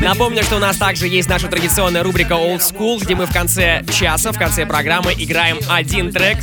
Напомню, 0.00 0.42
что 0.44 0.56
у 0.56 0.58
нас 0.60 0.76
также 0.76 1.08
есть 1.08 1.28
наша 1.28 1.48
традиционная 1.48 2.04
рубрика 2.04 2.34
Old 2.34 2.60
School, 2.60 3.00
где 3.00 3.16
мы 3.16 3.26
в 3.26 3.32
конце 3.32 3.84
часа, 3.92 4.30
в 4.30 4.38
конце 4.38 4.66
программы 4.66 5.12
играем 5.16 5.58
один 5.68 6.12
трек. 6.12 6.38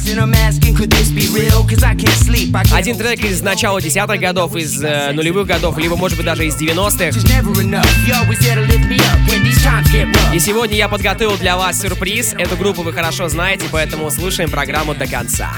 Один 2.73 2.97
трек 2.97 3.23
из 3.23 3.41
начала 3.41 3.81
десятых 3.81 4.19
годов, 4.19 4.55
из 4.55 4.83
э, 4.83 5.11
нулевых 5.13 5.47
годов, 5.47 5.77
либо, 5.77 5.95
может 5.95 6.17
быть, 6.17 6.25
даже 6.25 6.45
из 6.45 6.55
90-х. 6.55 7.05
Just 7.09 7.29
never 7.29 7.53
enough. 7.61 7.85
You 8.05 8.13
always 8.13 8.39
there 8.39 8.55
to 8.55 8.61
lift 8.61 8.87
me 8.89 8.97
up 8.97 9.17
when 9.29 9.43
these 9.43 9.63
times 9.63 9.89
get 9.91 10.07
rough. 10.07 10.35
И 10.35 10.39
сегодня 10.39 10.75
я 10.75 10.89
подготовил 10.89 11.37
для 11.37 11.55
вас 11.55 11.79
сюрприз. 11.81 12.33
Эту 12.33 12.57
группу 12.57 12.81
вы 12.83 12.91
хорошо 12.91 13.29
знаете, 13.29 13.65
поэтому 13.71 14.11
слушаем 14.11 14.49
программу 14.49 14.93
до 14.93 15.07
конца. 15.07 15.53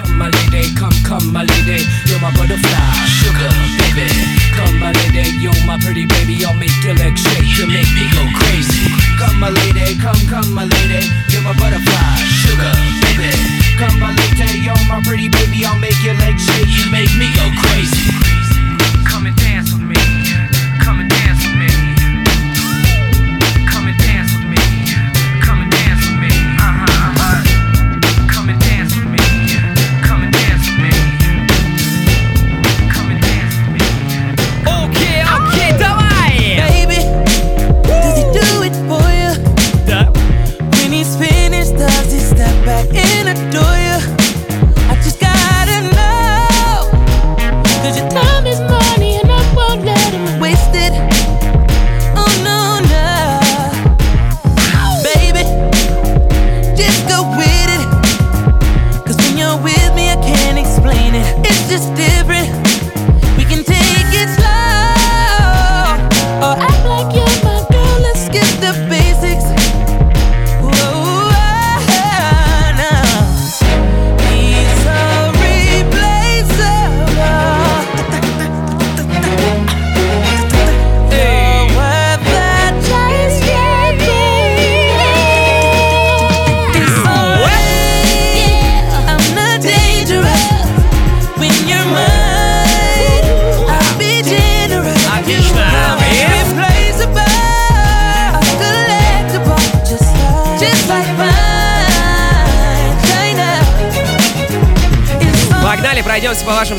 Come, 0.80 0.92
come 1.04 1.32
my 1.32 1.44
lady, 1.44 1.84
you're 2.06 2.20
my 2.22 2.32
butterfly, 2.32 3.06
sugar, 3.08 3.50
baby. 3.80 4.39
Come 4.60 4.76
my 4.80 4.92
lady, 4.92 5.40
yo, 5.40 5.56
my 5.64 5.80
pretty 5.80 6.06
baby, 6.06 6.44
I'll 6.44 6.54
make 6.54 6.76
your 6.84 6.96
legs 6.96 7.24
shake 7.24 7.48
you 7.56 7.64
make 7.68 7.88
me 7.96 8.12
go 8.12 8.28
crazy. 8.44 8.92
Come 9.16 9.40
my 9.40 9.48
lady, 9.50 9.96
come, 9.96 10.20
come 10.28 10.52
my 10.54 10.66
lady, 10.68 11.08
you're 11.32 11.42
my 11.48 11.56
butterfly, 11.56 12.20
sugar, 12.44 12.74
baby. 13.08 13.32
Come 13.80 13.96
my 14.04 14.12
lady, 14.12 14.60
yo, 14.60 14.76
my 14.92 15.00
pretty 15.08 15.30
baby, 15.30 15.64
I'll 15.64 15.80
make 15.80 15.96
your 16.04 16.16
legs 16.16 16.44
shake, 16.44 16.68
you 16.68 16.92
make 16.92 17.12
me 17.16 17.32
go 17.40 17.48
crazy. 17.64 18.12
Come 19.08 19.28
and 19.28 19.36
dance 19.38 19.72
with 19.72 19.82
me, 19.82 19.96
come 20.84 21.00
and 21.00 21.10
dance. 21.10 21.19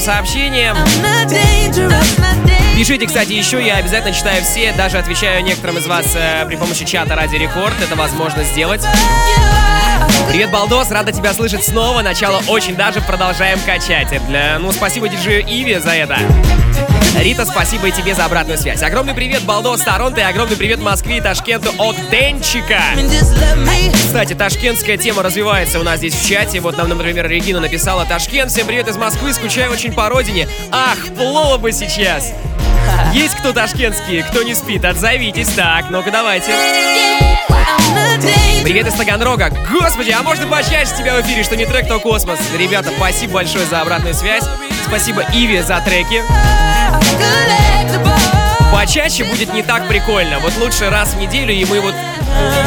Вашим 0.01 0.15
сообщениям. 0.15 0.77
Пишите, 2.77 3.07
кстати, 3.07 3.33
еще, 3.33 3.65
я 3.65 3.77
обязательно 3.77 4.13
читаю 4.13 4.43
все, 4.43 4.73
даже 4.73 4.99
отвечаю 4.99 5.45
некоторым 5.45 5.79
из 5.79 5.87
вас 5.87 6.07
э, 6.15 6.47
при 6.47 6.57
помощи 6.57 6.85
чата 6.85 7.15
ради 7.15 7.37
рекорд, 7.37 7.75
это 7.83 7.95
возможно 7.95 8.43
сделать. 8.45 8.83
Привет, 10.31 10.51
Балдос, 10.51 10.91
рада 10.91 11.13
тебя 11.13 11.35
слышать 11.35 11.65
снова, 11.65 12.03
начало 12.03 12.41
очень 12.49 12.77
даже, 12.77 13.01
продолжаем 13.03 13.59
качать. 13.61 14.09
Для, 14.27 14.59
ну, 14.59 14.73
спасибо 14.73 15.09
диджею 15.09 15.43
Иви 15.43 15.79
за 15.79 15.91
это. 15.91 16.19
Рита, 17.19 17.45
спасибо 17.45 17.89
и 17.89 17.93
тебе 17.93 18.15
за 18.15 18.25
обратную 18.25 18.59
связь. 18.59 18.83
Огромный 18.83 19.15
привет, 19.15 19.43
Балдос, 19.43 19.81
Торонто, 19.81 20.21
и 20.21 20.25
огромный 20.25 20.57
привет 20.57 20.81
Москве 20.81 21.19
и 21.19 21.21
Ташкенту 21.21 21.71
от 21.79 21.97
Денчика. 22.11 22.81
Кстати, 23.93 24.35
ташкентская 24.35 24.97
тема 24.97 25.23
развивается 25.23 25.81
у 25.81 25.83
нас 25.83 25.99
здесь 25.99 26.15
в 26.15 26.29
чате. 26.29 26.61
Вот 26.61 26.79
нам, 26.79 26.89
например, 26.89 27.29
Регина 27.29 27.61
написала 27.61 28.05
«Ташкент, 28.07 28.51
всем 28.51 28.67
привет 28.67 28.89
из 28.89 28.97
Москвы, 28.97 29.33
скучаю 29.33 29.73
очень 29.73 29.93
по 29.93 30.09
родине». 30.09 30.49
Ах, 30.71 30.99
плыло 31.17 31.59
бы 31.59 31.73
сейчас. 31.73 32.33
Есть 33.13 33.37
кто 33.37 33.53
ташкентский, 33.53 34.23
кто 34.23 34.43
не 34.43 34.55
спит, 34.55 34.85
отзовитесь. 34.85 35.49
Так, 35.49 35.91
ну-ка 35.91 36.11
давайте. 36.11 36.53
Привет 38.63 38.87
из 38.87 38.95
Таганрога. 38.95 39.53
Господи, 39.71 40.11
а 40.11 40.23
можно 40.23 40.47
почаще 40.47 40.95
тебя 40.97 41.17
в 41.17 41.23
эфире, 41.23 41.43
что 41.43 41.57
не 41.57 41.67
трек, 41.67 41.89
то 41.89 41.99
космос. 41.99 42.39
Ребята, 42.57 42.91
спасибо 42.97 43.35
большое 43.35 43.67
за 43.67 43.81
обратную 43.81 44.15
связь. 44.15 44.45
Спасибо 44.87 45.23
Иве 45.33 45.63
за 45.63 45.81
треки. 45.81 46.23
Почаще 48.73 49.25
будет 49.25 49.53
не 49.53 49.63
так 49.63 49.87
прикольно. 49.89 50.39
Вот 50.41 50.57
лучше 50.59 50.89
раз 50.91 51.11
в 51.11 51.19
неделю, 51.19 51.53
и 51.53 51.65
мы 51.65 51.81
вот 51.81 51.95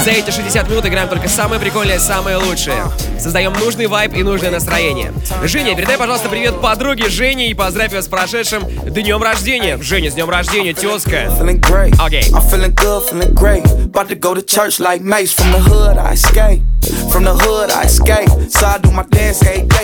за 0.03 0.11
эти 0.11 0.31
60 0.31 0.69
минут 0.69 0.85
играем 0.85 1.07
только 1.07 1.27
самое 1.27 1.59
прикольное, 1.59 1.97
самое 1.97 2.37
лучшее. 2.37 2.83
Создаем 3.19 3.53
нужный 3.53 3.87
вайб 3.87 4.13
и 4.13 4.21
нужное 4.21 4.51
настроение. 4.51 5.13
Женя, 5.43 5.75
передай, 5.75 5.97
пожалуйста, 5.97 6.29
привет 6.29 6.59
подруге 6.61 7.09
Жене 7.09 7.49
и 7.49 7.53
поздравь 7.53 7.93
ее 7.93 8.01
с 8.01 8.07
прошедшим 8.07 8.63
днем 8.85 9.23
рождения. 9.23 9.77
Женя, 9.81 10.11
с 10.11 10.13
днем 10.13 10.29
рождения, 10.29 10.73
тезка. 10.73 11.31
Окей. 11.99 12.23
From 17.09 17.23
the 17.23 17.33
hood, 17.33 17.71
I 17.71 17.83
escape. 17.85 18.27
So 18.51 18.67
I 18.67 18.77
do 18.79 18.91
my 18.91 19.03
dance 19.09 19.41
every 19.43 19.65
day. 19.67 19.82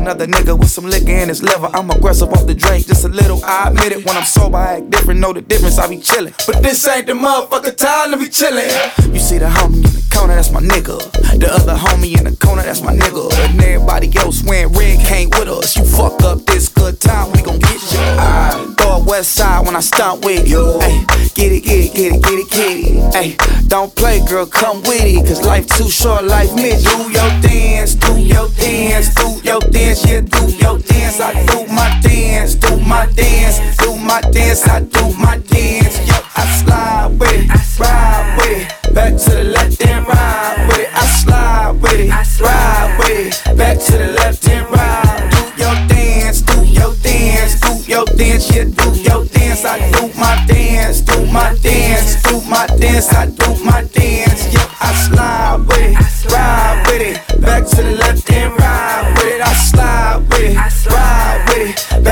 Another 0.00 0.26
nigga 0.26 0.58
with 0.58 0.70
some 0.70 0.86
liquor 0.86 1.12
in 1.12 1.28
his 1.28 1.42
liver. 1.42 1.68
I'm 1.74 1.90
aggressive 1.90 2.32
off 2.32 2.46
the 2.46 2.54
drink, 2.54 2.86
just 2.86 3.04
a 3.04 3.08
little. 3.08 3.44
I 3.44 3.68
admit 3.68 3.92
it. 3.92 4.06
When 4.06 4.16
I'm 4.16 4.24
sober, 4.24 4.56
I 4.56 4.78
act 4.78 4.88
different. 4.88 5.20
Know 5.20 5.34
the 5.34 5.42
difference. 5.42 5.78
I 5.78 5.88
be 5.88 5.98
chillin'. 5.98 6.32
But 6.46 6.62
this 6.62 6.88
ain't 6.88 7.06
the 7.06 7.12
motherfucker 7.12 7.76
time 7.76 8.12
to 8.12 8.16
be 8.16 8.24
chillin'. 8.24 9.12
You 9.12 9.20
see 9.20 9.36
the 9.36 9.44
homie 9.44 9.76
in 9.76 9.82
the 9.82 10.08
corner, 10.10 10.34
that's 10.36 10.50
my 10.52 10.60
nigga. 10.60 10.98
The 11.38 11.52
other 11.52 11.74
homie 11.74 12.16
in 12.16 12.24
the 12.24 12.36
corner, 12.36 12.62
that's 12.62 12.80
my 12.80 12.94
nigga. 12.94 13.30
And 13.44 13.62
everybody 13.62 14.10
else 14.16 14.42
wearing 14.42 14.72
red 14.72 15.00
came 15.06 15.28
with 15.30 15.48
us. 15.48 15.76
You 15.76 15.84
fuck 15.84 16.22
up 16.22 16.46
this 16.46 16.68
good 16.70 16.98
time, 17.00 17.32
we 17.32 17.42
gon' 17.42 17.58
get 17.58 17.92
you. 17.92 18.00
I 18.00 18.74
throw 18.78 19.02
a 19.02 19.04
west 19.04 19.32
side 19.32 19.66
when 19.66 19.76
I 19.76 19.80
stomp 19.80 20.24
with 20.24 20.48
you. 20.48 20.78
Ay, 20.80 21.04
get 21.34 21.52
it, 21.52 21.60
get 21.60 21.84
it, 21.84 21.94
get 21.94 22.12
it, 22.14 22.22
get 22.22 22.38
it, 22.38 22.50
get 22.50 22.76
it. 22.88 23.14
Ay, 23.14 23.36
don't 23.68 23.94
play, 23.94 24.24
girl, 24.26 24.46
come 24.46 24.80
with 24.82 25.04
it. 25.04 25.26
Cause 25.26 25.44
life 25.44 25.66
too 25.66 25.90
short, 25.90 26.24
life 26.24 26.54
mid. 26.54 26.82
Do 26.84 26.96
your 27.12 27.30
dance, 27.44 27.94
do 27.94 28.18
your 28.18 28.48
dance, 28.56 29.14
do 29.14 29.40
your 29.44 29.60
dance, 29.60 29.89
yeah, 29.98 30.20
do 30.20 30.46
your 30.62 30.78
dance. 30.78 31.20
I 31.20 31.44
do 31.46 31.66
my 31.66 32.00
dance, 32.02 32.54
do 32.54 32.78
my 32.80 33.06
dance, 33.06 33.76
do 33.78 33.96
my 33.96 34.20
dance, 34.20 34.66
I 34.68 34.80
do 34.80 35.12
my 35.18 35.38
dance. 35.38 35.98
Yo, 36.06 36.14
I 36.36 36.44
slide 36.62 37.18
with 37.18 37.32
it, 37.32 37.80
ride 37.80 38.36
with 38.38 38.62
it. 38.62 38.94
Back 38.94 39.16
to 39.16 39.30
the 39.30 39.44
left 39.44 39.84
and 39.84 40.06
ride 40.06 40.66
with 40.68 40.78
it. 40.78 40.94
I 40.94 41.04
slide 41.22 41.82
with 41.82 42.00
it, 42.00 42.40
ride 42.40 42.96
with 42.98 43.48
it. 43.48 43.56
Back 43.56 43.78
to 43.78 43.92
the 43.98 44.12
left 44.12 44.48
and 44.48 44.70
ride. 44.70 45.30
Do 45.32 45.42
your 45.58 45.74
dance, 45.88 46.42
do 46.42 46.64
your 46.64 46.94
dance, 47.02 47.60
do 47.60 47.72
your 47.90 48.04
dance, 48.06 48.54
yeah, 48.54 48.64
do 48.64 48.88
your 48.94 49.24
dance. 49.26 49.64
I 49.64 49.90
do 49.90 50.06
my 50.18 50.44
dance, 50.46 51.00
do 51.00 51.26
my 51.26 51.54
dance, 51.62 52.22
do 52.22 52.40
my 52.48 52.66
dance. 52.78 53.12
I 53.12 53.26
do 53.26 53.64
my 53.64 53.82
dance, 53.82 54.54
yeah. 54.54 54.70
I 54.80 54.94
slide 54.94 55.66
with 55.66 55.78
it, 55.78 56.32
ride 56.32 56.84
with 56.86 57.02
it. 57.02 57.40
Back 57.40 57.66
to 57.66 57.82
the 57.82 57.96
left 57.96 58.30
and 58.30 58.52
ride 58.52 58.59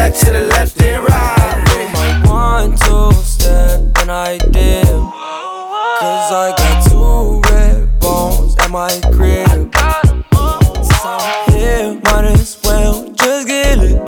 Back 0.09 0.17
to 0.21 0.33
the 0.33 0.41
left 0.41 0.81
and 0.81 1.05
with 1.05 1.13
it. 1.13 2.29
One, 2.31 2.71
two 2.79 3.13
step, 3.23 3.79
and 4.01 4.11
I 4.11 4.39
dip. 4.39 4.87
Cause 6.01 6.33
I 6.33 6.55
got 6.57 6.89
two 6.89 7.43
red 7.51 8.01
bones 8.01 8.57
at 8.59 8.71
my 8.71 8.89
crib. 9.13 9.71
So 10.33 11.19
here, 11.53 12.01
might 12.05 12.25
as 12.25 12.59
well 12.65 13.07
just 13.11 13.49
get 13.49 13.79
it. 13.81 14.03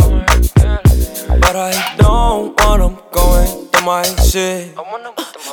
But 1.39 1.57
I 1.57 1.95
don't 1.99 2.59
want 2.59 2.81
them 2.81 2.97
going 3.13 3.69
through 3.69 3.85
my 3.85 4.03
shit. 4.25 4.75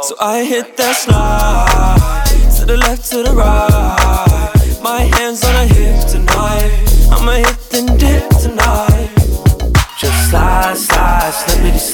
So 0.04 0.16
I 0.22 0.46
hit 0.46 0.78
that 0.78 0.96
slide, 0.96 2.56
to 2.58 2.66
the 2.66 2.78
left, 2.78 3.10
to 3.10 3.22
the 3.22 3.34
right. 3.36 4.80
My 4.82 5.02
hands 5.18 5.44
on 5.44 5.68
the 5.68 5.74
hips 5.74 6.14
tonight. 6.14 6.72
I'ma 7.12 7.34
hit 7.34 7.60
the 7.70 7.82
dip 8.00 8.30
tonight. 8.40 8.57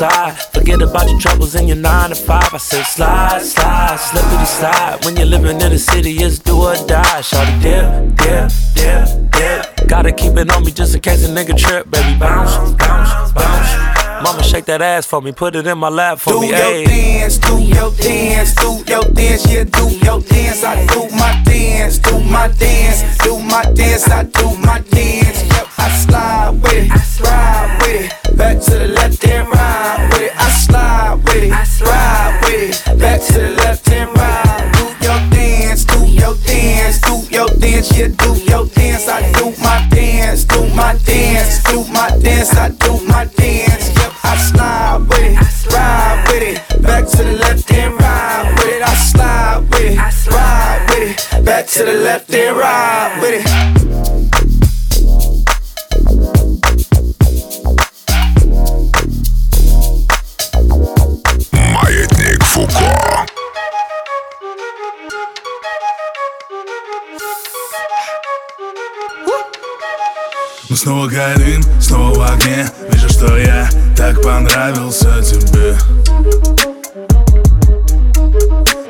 Slide. 0.04 0.36
Forget 0.54 0.82
about 0.82 1.10
your 1.10 1.20
troubles 1.20 1.56
in 1.56 1.68
your 1.68 1.78
nine 1.78 2.10
to 2.10 2.16
five. 2.16 2.54
I 2.54 2.58
said 2.58 2.84
slide, 2.84 3.42
slide, 3.42 3.98
slippity 3.98 4.46
slide. 4.46 5.06
When 5.06 5.16
you're 5.16 5.26
living 5.26 5.62
in 5.62 5.72
the 5.72 5.80
city, 5.80 6.12
it's 6.12 6.40
do 6.40 6.56
or 6.58 6.76
die. 6.88 7.22
Shawty 7.22 7.56
dip, 7.62 7.86
dip, 8.18 8.52
dip, 8.76 9.32
dip. 9.32 9.88
Gotta 9.88 10.12
keep 10.12 10.36
it 10.38 10.52
on 10.52 10.64
me 10.66 10.72
just 10.72 10.96
in 10.96 11.02
case 11.02 11.28
a 11.28 11.32
nigga 11.32 11.58
trip. 11.58 11.90
Baby 11.90 12.18
bounce, 12.20 12.56
bounce, 12.74 13.32
bounce. 13.32 13.72
Mama 14.24 14.42
shake 14.44 14.66
that 14.66 14.82
ass 14.82 15.06
for 15.06 15.22
me, 15.22 15.34
put 15.34 15.56
it 15.56 15.68
in 15.68 15.78
my 15.78 15.90
lap 15.90 16.18
for 16.18 16.32
do 16.32 16.42
me. 16.42 16.48
Do 16.48 16.54
your 16.54 16.86
dance, 16.86 17.38
do 17.38 17.62
your 17.62 17.92
dance, 17.92 18.56
do 18.56 18.70
your 18.88 19.04
dance, 19.04 19.52
yeah, 19.52 19.64
do 19.66 19.90
your 20.06 20.22
dance. 20.22 20.64
I 20.64 20.86
do 20.88 21.02
my 21.16 21.42
dance, 21.44 22.00
do 22.00 22.20
my 22.22 22.48
dance, 22.48 23.18
do 23.18 23.38
my 23.40 23.64
dance, 23.74 24.08
I 24.08 24.24
do 24.24 24.48
my 24.60 24.80
dance. 24.80 25.44
Yep, 25.44 25.68
I 25.78 25.90
slide 26.06 26.52
with 26.62 26.74
it, 26.74 27.20
ride 27.20 27.80
with 27.82 28.06
it, 28.06 28.23
back 28.36 28.60
to 28.60 28.72
the 28.72 28.88
left 28.88 29.26
and 29.28 29.48
ride 29.50 30.10
with 30.12 30.22
it. 30.22 30.34
I 30.36 30.50
slide 30.50 31.16
with 31.24 31.44
it, 31.44 31.52
I 31.52 31.64
ride 31.86 32.42
with 32.44 32.88
it, 32.88 33.00
back 33.00 33.22
to 33.22 33.34
the 33.34 33.50
left 33.64 33.90
and 33.92 34.10
ride. 34.18 34.72
Do 34.74 34.86
your 35.06 35.20
dance, 35.30 35.86
do 35.86 36.06
your 36.06 36.36
dance, 36.46 37.00
do 37.02 37.16
your 37.30 37.48
dance, 37.60 37.98
yeah, 37.98 38.08
do 38.08 38.34
your 38.44 38.66
dance. 38.68 39.08
I 39.08 39.32
do 39.34 39.54
my 39.62 39.88
dance, 39.90 40.46
do 40.46 40.68
my 40.76 40.98
dance, 41.06 41.64
do 41.64 41.84
my 41.92 42.10
dance, 42.20 42.54
I 42.56 42.70
do 42.70 43.00
my 43.06 43.26
dance. 43.26 43.90
Yep, 43.98 44.14
I 44.24 44.38
slide 44.38 44.98
with 45.10 45.20
it, 45.20 45.38
I 45.38 45.76
ride 45.76 46.28
with 46.28 46.44
it, 46.44 46.82
back 46.82 47.08
to 47.08 47.24
the 47.24 47.34
left 47.34 47.72
and 47.72 47.94
ride 48.00 48.56
with 48.58 48.76
it. 48.76 48.82
I 48.82 48.96
slide 48.96 49.60
with 49.70 49.82
it, 49.82 50.32
ride 50.32 50.86
with 50.90 51.34
it, 51.34 51.46
back 51.46 51.68
to 51.68 51.84
the 51.84 51.94
left 51.94 52.34
and 52.34 52.58
ride 52.58 53.20
with 53.22 53.46
it. 53.46 53.83
Снова 70.84 71.08
горим, 71.08 71.64
снова 71.80 72.14
в 72.14 72.22
огне. 72.22 72.68
Вижу, 72.92 73.08
что 73.08 73.38
я 73.38 73.70
так 73.96 74.22
понравился 74.22 75.22
тебе. 75.24 75.78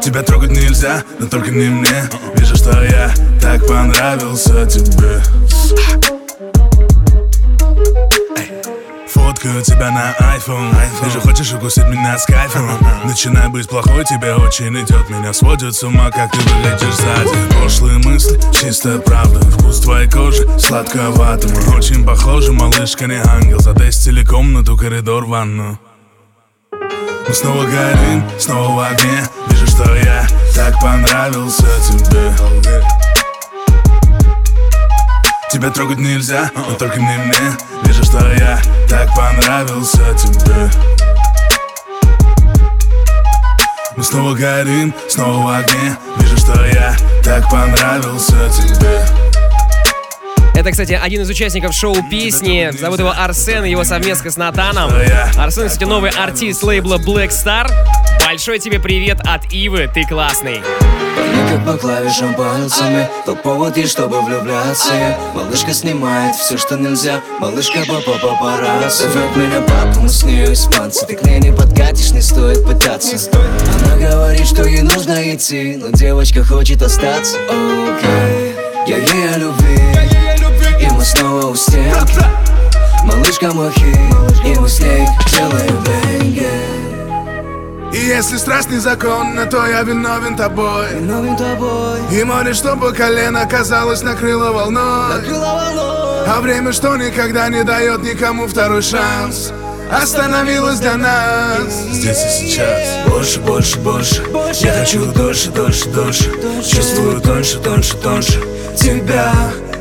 Тебя 0.02 0.24
трогать 0.24 0.50
нельзя, 0.50 1.04
но 1.20 1.28
только 1.28 1.52
не 1.52 1.68
мне. 1.68 2.10
Вижу, 2.36 2.56
что 2.56 2.84
я 2.84 3.12
так 3.40 3.68
понравился 3.68 4.66
тебе 4.66 5.22
Фоткаю 9.44 9.62
тебя 9.62 9.92
на 9.92 10.16
iPhone. 10.38 10.74
Вижу, 11.04 11.20
хочешь 11.20 11.52
укусить 11.52 11.86
меня 11.88 12.18
с 12.18 12.26
кайфом? 12.26 12.80
Начинай 13.04 13.50
быть 13.50 13.68
плохой, 13.68 14.06
тебе 14.06 14.36
очень 14.36 14.74
идет. 14.82 15.10
Меня 15.10 15.34
сводит 15.34 15.76
с 15.76 15.84
ума, 15.84 16.10
как 16.12 16.32
ты 16.32 16.40
выглядишь 16.40 16.96
сзади. 16.96 17.62
Пошлые 17.62 17.98
мысли, 17.98 18.40
чистая 18.54 19.00
правда. 19.00 19.42
Вкус 19.52 19.82
твоей 19.82 20.10
кожи, 20.10 20.48
сладковато 20.58 21.50
Мы 21.50 21.76
очень 21.76 22.06
похожи, 22.06 22.54
малышка 22.54 23.06
не 23.06 23.16
ангел 23.16 23.60
Затестили 23.60 24.24
комнату, 24.24 24.78
коридор, 24.78 25.26
ванну. 25.26 25.78
Мы 26.72 27.34
снова 27.34 27.66
горим, 27.66 28.24
снова 28.40 28.76
в 28.76 28.80
огне. 28.80 29.28
Вижу, 29.50 29.68
что 29.68 29.94
я 29.94 30.26
так 30.56 30.80
понравился 30.80 31.68
тебе 31.90 32.34
Тебя 35.54 35.70
трогать 35.70 36.00
нельзя, 36.00 36.50
но 36.56 36.74
только 36.74 37.00
не 37.00 37.16
мне. 37.16 37.58
Вижу, 37.84 38.04
что 38.04 38.18
я 38.34 38.60
так 38.90 39.08
понравился 39.16 40.00
тебе. 40.16 40.72
Мы 43.96 44.04
снова 44.04 44.34
горим, 44.34 44.92
снова 45.08 45.44
в 45.44 45.50
огне. 45.50 45.96
Вижу, 46.18 46.38
что 46.38 46.66
я 46.66 46.96
так 47.24 47.48
понравился 47.52 48.50
тебе 48.50 48.63
это, 50.64 50.72
кстати, 50.72 50.94
один 50.94 51.22
из 51.24 51.30
участников 51.30 51.74
шоу 51.74 51.94
песни. 52.10 52.70
Зовут 52.72 53.00
его 53.00 53.12
Арсен, 53.12 53.66
его 53.66 53.84
совместка 53.84 54.32
с 54.32 54.38
Натаном. 54.38 54.94
Арсен, 55.38 55.68
кстати, 55.68 55.84
новый 55.84 56.10
артист 56.10 56.64
лейбла 56.64 57.00
Black 57.00 57.32
Star. 57.32 57.70
Большой 58.26 58.60
тебе 58.60 58.80
привет 58.80 59.20
от 59.26 59.52
Ивы, 59.52 59.90
ты 59.94 60.06
классный. 60.06 60.62
как 61.52 61.66
по 61.66 61.78
клавишам 61.78 62.34
пальцами 62.34 63.10
Тот 63.26 63.44
повод 63.44 63.76
есть, 63.76 63.92
чтобы 63.92 64.22
влюбляться 64.22 65.18
Малышка 65.36 65.74
снимает 65.74 66.36
все, 66.36 66.58
что 66.58 66.78
нельзя 66.78 67.20
Малышка 67.40 67.80
папа 67.86 68.18
папарацци 68.18 69.04
Зовет 69.12 69.36
меня 69.36 69.62
папа, 69.68 70.00
мы 70.00 70.08
с 70.08 70.24
нее 70.24 70.54
испанцы 70.54 71.06
Ты 71.06 71.16
к 71.16 71.24
ней 71.24 71.40
не 71.40 71.52
подкатишь, 71.52 72.12
не 72.12 72.22
стоит 72.22 72.66
пытаться 72.66 73.18
Она 73.34 73.98
говорит, 73.98 74.48
что 74.48 74.64
ей 74.64 74.82
нужно 74.82 75.36
идти 75.36 75.78
Но 75.78 75.90
девочка 75.90 76.44
хочет 76.44 76.82
остаться 76.82 77.38
Окей, 77.50 78.56
я 78.88 78.98
ей 78.98 79.34
о 79.34 79.38
любви 79.38 80.23
мы 81.04 81.08
снова 81.08 81.46
у 81.48 81.56
стен 81.56 82.08
Малышка 83.04 83.52
мой 83.52 83.74
и 84.46 84.58
мы 84.58 84.70
с 84.70 84.80
ней 84.80 85.06
делаем 85.32 85.84
бенги 85.84 86.48
и 87.92 88.08
если 88.08 88.38
страсть 88.38 88.72
незаконна, 88.72 89.46
то 89.46 89.68
я 89.68 89.84
виновен 89.84 90.36
тобой. 90.36 90.96
Виновен 90.96 91.38
тобой. 91.38 92.00
И 92.12 92.24
море, 92.24 92.56
что 92.56 92.76
по 92.76 92.92
колено 92.92 93.46
казалось, 93.46 94.02
накрыло 94.02 94.52
волной. 94.52 95.20
Накрыло 95.20 95.62
волной. 95.76 96.28
А 96.28 96.42
время, 96.42 96.74
что 96.74 96.98
никогда 96.98 97.50
не 97.50 97.64
дает 97.64 98.02
никому 98.02 98.48
второй 98.48 98.82
шанс. 98.82 99.54
Остановилась 99.92 100.80
для 100.80 100.96
нас 100.96 101.72
Здесь 101.92 102.18
и 102.18 102.48
сейчас 102.48 103.08
Больше, 103.08 103.40
больше, 103.42 103.80
больше 103.80 104.24
Я 104.62 104.80
хочу 104.80 105.06
дольше, 105.06 105.52
дольше, 105.52 105.88
дольше 105.90 106.32
Чувствую 106.68 107.22
тоньше, 107.22 107.60
тоньше, 107.60 107.96
тоньше 107.98 108.42
Тебя 108.76 109.32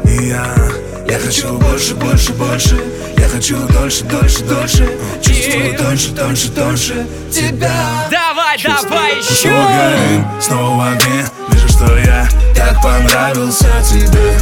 и 0.05 0.27
я 0.27 0.82
я 1.09 1.19
хочу 1.19 1.59
больше, 1.59 1.95
больше, 1.95 2.33
больше. 2.33 2.77
Я 3.17 3.29
хочу 3.29 3.57
дольше, 3.69 4.05
дольше, 4.05 4.45
дольше. 4.45 4.88
Чувствую 5.23 5.77
тоньше, 5.77 6.15
тоньше, 6.15 6.51
тоньше 6.51 7.07
Тебя. 7.31 8.09
Давай, 8.11 8.59
Чувствую. 8.59 8.91
давай 8.91 9.19
еще. 9.19 9.49
горим, 9.49 10.27
снова 10.41 10.77
в 10.77 10.81
огне. 10.81 11.25
Вижу, 11.51 11.69
что 11.69 11.97
я 11.99 12.29
так 12.55 12.83
понравился 12.83 13.69
тебе. 13.91 14.38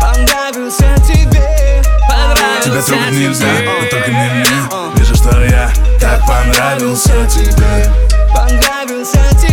Понравился 0.00 0.94
тебе 1.06 1.82
Понравился 2.08 2.62
Тебя 2.64 2.82
трогать 2.82 3.12
нельзя, 3.12 3.46
но 3.64 3.88
только 3.88 4.10
не 4.10 4.30
мне. 4.30 4.46
Вижу, 4.96 5.14
что 5.14 5.44
я 5.44 5.70
так 6.00 6.20
понравился 6.26 7.26
тебе. 7.30 7.92
Понравился 8.34 9.18
тебе 9.40 9.51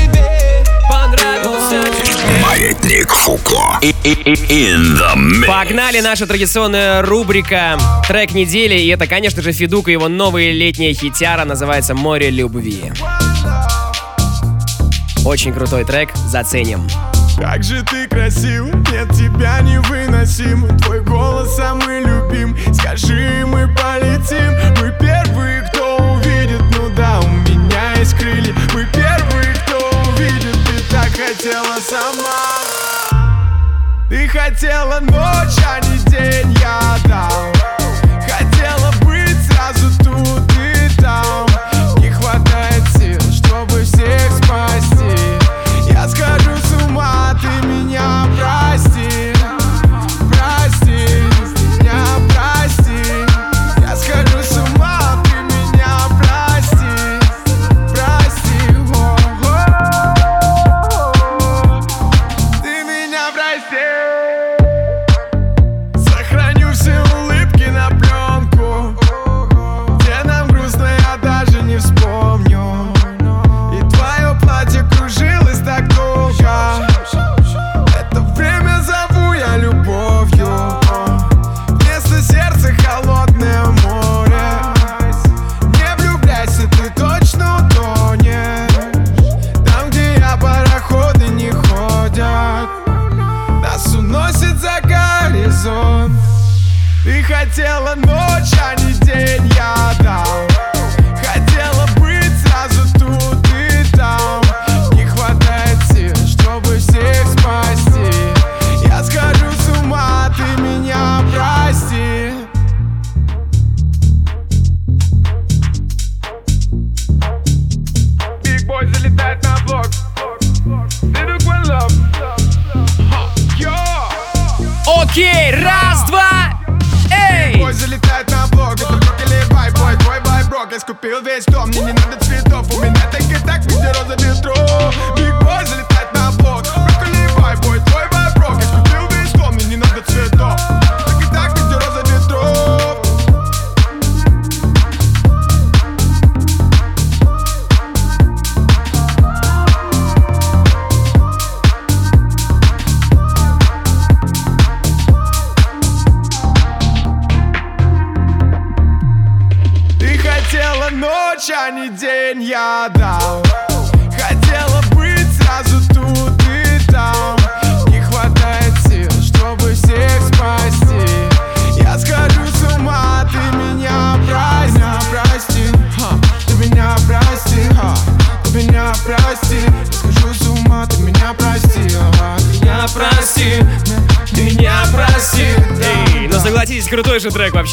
Маятник 2.70 3.12
Фуко. 3.12 3.80
In 3.82 5.00
the 5.00 5.16
mix. 5.16 5.48
Погнали, 5.48 6.02
наша 6.02 6.28
традиционная 6.28 7.02
рубрика 7.02 7.80
«Трек 8.08 8.34
недели». 8.34 8.76
И 8.76 8.88
это, 8.90 9.08
конечно 9.08 9.42
же, 9.42 9.52
Федук 9.54 9.88
и 9.88 9.94
его 9.94 10.08
новая 10.08 10.52
летняя 10.52 10.94
хитяра 10.94 11.46
называется 11.46 11.96
«Море 11.96 12.30
любви». 12.30 12.92
Очень 15.26 15.52
крутой 15.52 15.84
трек, 15.84 16.12
заценим. 16.28 16.88
Как 17.40 17.64
же 17.64 17.82
ты 17.84 18.08
красив, 18.08 18.66
нет 18.92 19.10
тебя 19.14 19.62
невыносим 19.62 20.78
Твой 20.80 21.02
голос 21.02 21.56
самый 21.56 22.02
любим, 22.02 22.56
скажи, 22.74 23.46
мы 23.48 23.68
полетим 23.74 24.59
хотела 34.50 35.00
ночь, 35.00 35.60
а 35.68 35.80
не 35.86 35.98
день, 36.10 36.54
я 36.60 36.98
дал 37.08 37.49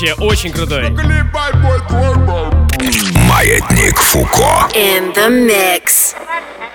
вообще, 0.00 0.14
очень 0.14 0.50
крутой. 0.50 0.90
Маятник 3.28 3.98
Фуко. 3.98 4.68
In 4.74 5.14
the 5.14 5.48
mix. 5.48 6.14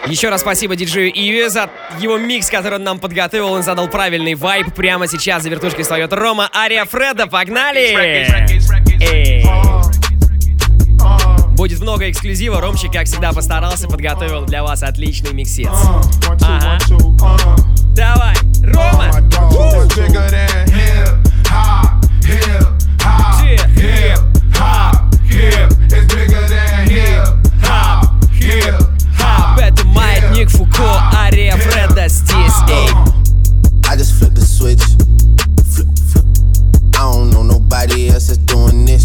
Еще 0.07 0.29
раз 0.29 0.41
спасибо 0.41 0.75
диджею 0.75 1.12
Иве 1.13 1.49
за 1.49 1.69
его 1.99 2.17
микс, 2.17 2.49
который 2.49 2.75
он 2.75 2.84
нам 2.84 2.99
подготовил. 2.99 3.51
Он 3.51 3.62
задал 3.62 3.88
правильный 3.88 4.34
вайб. 4.34 4.73
Прямо 4.73 5.07
сейчас 5.07 5.43
за 5.43 5.49
вертушкой 5.49 5.84
встает 5.84 6.12
Рома 6.13 6.49
Ария 6.53 6.86
Фреда. 6.86 7.27
Погнали! 7.27 7.95
Эй. 9.01 9.45
Будет 11.49 11.79
много 11.81 12.10
эксклюзива. 12.10 12.60
Ромчик, 12.60 12.91
как 12.91 13.05
всегда, 13.05 13.34
постарался, 13.34 13.88
подготовил 13.88 14.45
для 14.45 14.63
вас 14.63 14.81
отличный 14.81 15.34
миксец. 15.34 15.69
Ага. 16.41 16.79
Давай, 17.93 18.36
Рома! 18.63 19.12
маятник 30.81 30.81
Фуко, 30.81 31.01
Ария 31.12 31.57
Фреда 31.57 32.09
здесь, 32.09 32.53
эй. 32.68 32.88
I 33.88 33.96
just 33.96 34.14
flipped 34.18 34.35
the 34.35 34.44
switch. 34.44 34.83
Flip, 35.64 35.88
flip. 36.11 36.25
I 36.94 37.12
don't 37.12 37.31
know 37.31 37.42
nobody 37.42 38.09
else 38.09 38.29
that's 38.29 38.38
doing 38.38 38.85
this. 38.85 39.05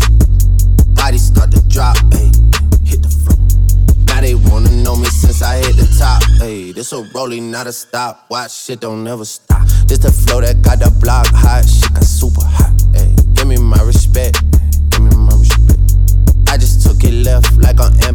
Body 0.95 1.17
start 1.17 1.51
to 1.51 1.61
drop, 1.67 1.97
ayy. 2.11 2.31
Hit 2.85 3.03
the 3.03 3.09
floor. 3.09 3.37
Now 4.07 4.21
they 4.21 4.35
wanna 4.35 4.71
know 4.83 4.95
me 4.95 5.07
since 5.07 5.41
I 5.41 5.57
hit 5.57 5.75
the 5.75 5.87
top. 5.99 6.23
Ayy, 6.41 6.73
this 6.73 6.93
a 6.93 7.03
rolling, 7.13 7.51
not 7.51 7.67
a 7.67 7.71
stop. 7.71 8.25
Watch 8.29 8.51
shit 8.51 8.79
don't 8.79 9.03
never 9.03 9.25
stop. 9.25 9.67
This 9.87 9.99
the 9.99 10.11
flow 10.11 10.41
that 10.41 10.61
got 10.61 10.79
the 10.79 10.89
block 10.99 11.27
hot. 11.27 11.67
Shit 11.67 11.93
got 11.93 12.03
super 12.03 12.43
hot. 12.43 12.71
Ayy, 12.93 13.35
give 13.35 13.47
me 13.47 13.57
my 13.57 13.81
respect. 13.83 14.41
Give 14.89 15.01
me 15.01 15.15
my 15.15 15.35
respect. 15.37 15.79
I 16.47 16.57
just 16.57 16.85
took 16.85 17.03
it 17.03 17.13
left 17.23 17.55
like 17.57 17.79
on 17.79 17.93
ambidex. 17.99 18.14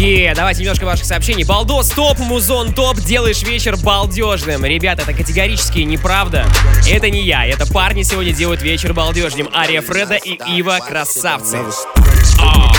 Е, 0.00 0.32
давайте 0.34 0.62
немножко 0.62 0.86
ваших 0.86 1.04
сообщений. 1.04 1.44
Балдос 1.44 1.90
топ, 1.90 2.18
музон 2.20 2.72
топ, 2.72 2.96
делаешь 2.96 3.42
вечер 3.42 3.76
балдежным. 3.76 4.64
Ребята, 4.64 5.02
это 5.02 5.12
категорически 5.12 5.80
неправда. 5.80 6.46
Это 6.88 7.10
не 7.10 7.20
я, 7.20 7.44
это 7.44 7.70
парни 7.70 8.02
сегодня 8.02 8.32
делают 8.32 8.62
вечер 8.62 8.94
балдежным. 8.94 9.50
Ария 9.54 9.82
Фреда 9.82 10.14
и 10.14 10.38
Ива 10.56 10.78
красавцы. 10.78 11.58
А. 12.40 12.72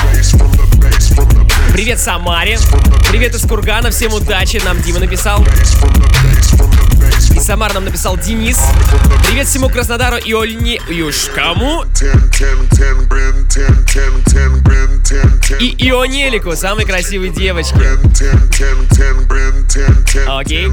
Привет 1.71 1.99
Самаре. 1.99 2.57
Привет 3.11 3.35
из 3.35 3.43
Кургана, 3.43 3.91
всем 3.91 4.15
удачи. 4.15 4.59
Нам 4.65 4.81
Дима 4.81 4.97
написал. 4.97 5.45
Из 7.35 7.43
Самар 7.43 7.71
нам 7.75 7.85
написал 7.85 8.17
Денис. 8.17 8.59
Привет 9.27 9.45
всему 9.45 9.69
Краснодару 9.69 10.17
и 10.17 10.33
Ольне... 10.33 10.81
Юж, 10.89 11.29
кому? 11.35 11.83
И 15.59 15.75
Ионелику, 15.77 16.55
самой 16.55 16.85
красивой 16.85 17.29
девочке. 17.29 17.75
Окей. 20.27 20.67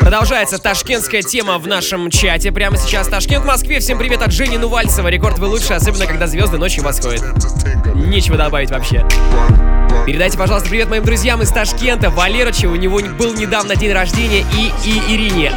Продолжается 0.00 0.58
ташкентская 0.58 1.22
тема 1.22 1.58
в 1.58 1.66
нашем 1.66 2.10
чате. 2.10 2.52
Прямо 2.52 2.76
сейчас 2.76 3.08
Ташкент 3.08 3.44
в 3.44 3.46
Москве. 3.46 3.80
Всем 3.80 3.98
привет 3.98 4.22
от 4.22 4.32
Жени 4.32 4.58
Нувальцева. 4.58 5.08
Рекорд 5.08 5.38
вы 5.38 5.46
лучше, 5.46 5.72
особенно 5.74 6.06
когда 6.06 6.26
звезды 6.26 6.58
ночью 6.58 6.82
восходят. 6.84 7.22
Нечего 7.94 8.36
добавить 8.36 8.70
вообще. 8.70 9.06
Передайте, 10.06 10.38
пожалуйста, 10.38 10.68
привет 10.68 10.88
моим 10.88 11.04
друзьям 11.04 11.42
из 11.42 11.50
Ташкента. 11.50 12.10
Валерычу, 12.10 12.70
у 12.70 12.76
него 12.76 13.00
был 13.18 13.34
недавно 13.34 13.76
день 13.76 13.92
рождения, 13.92 14.44
и, 14.56 14.72
и 14.84 15.14
Ирине. 15.14 15.52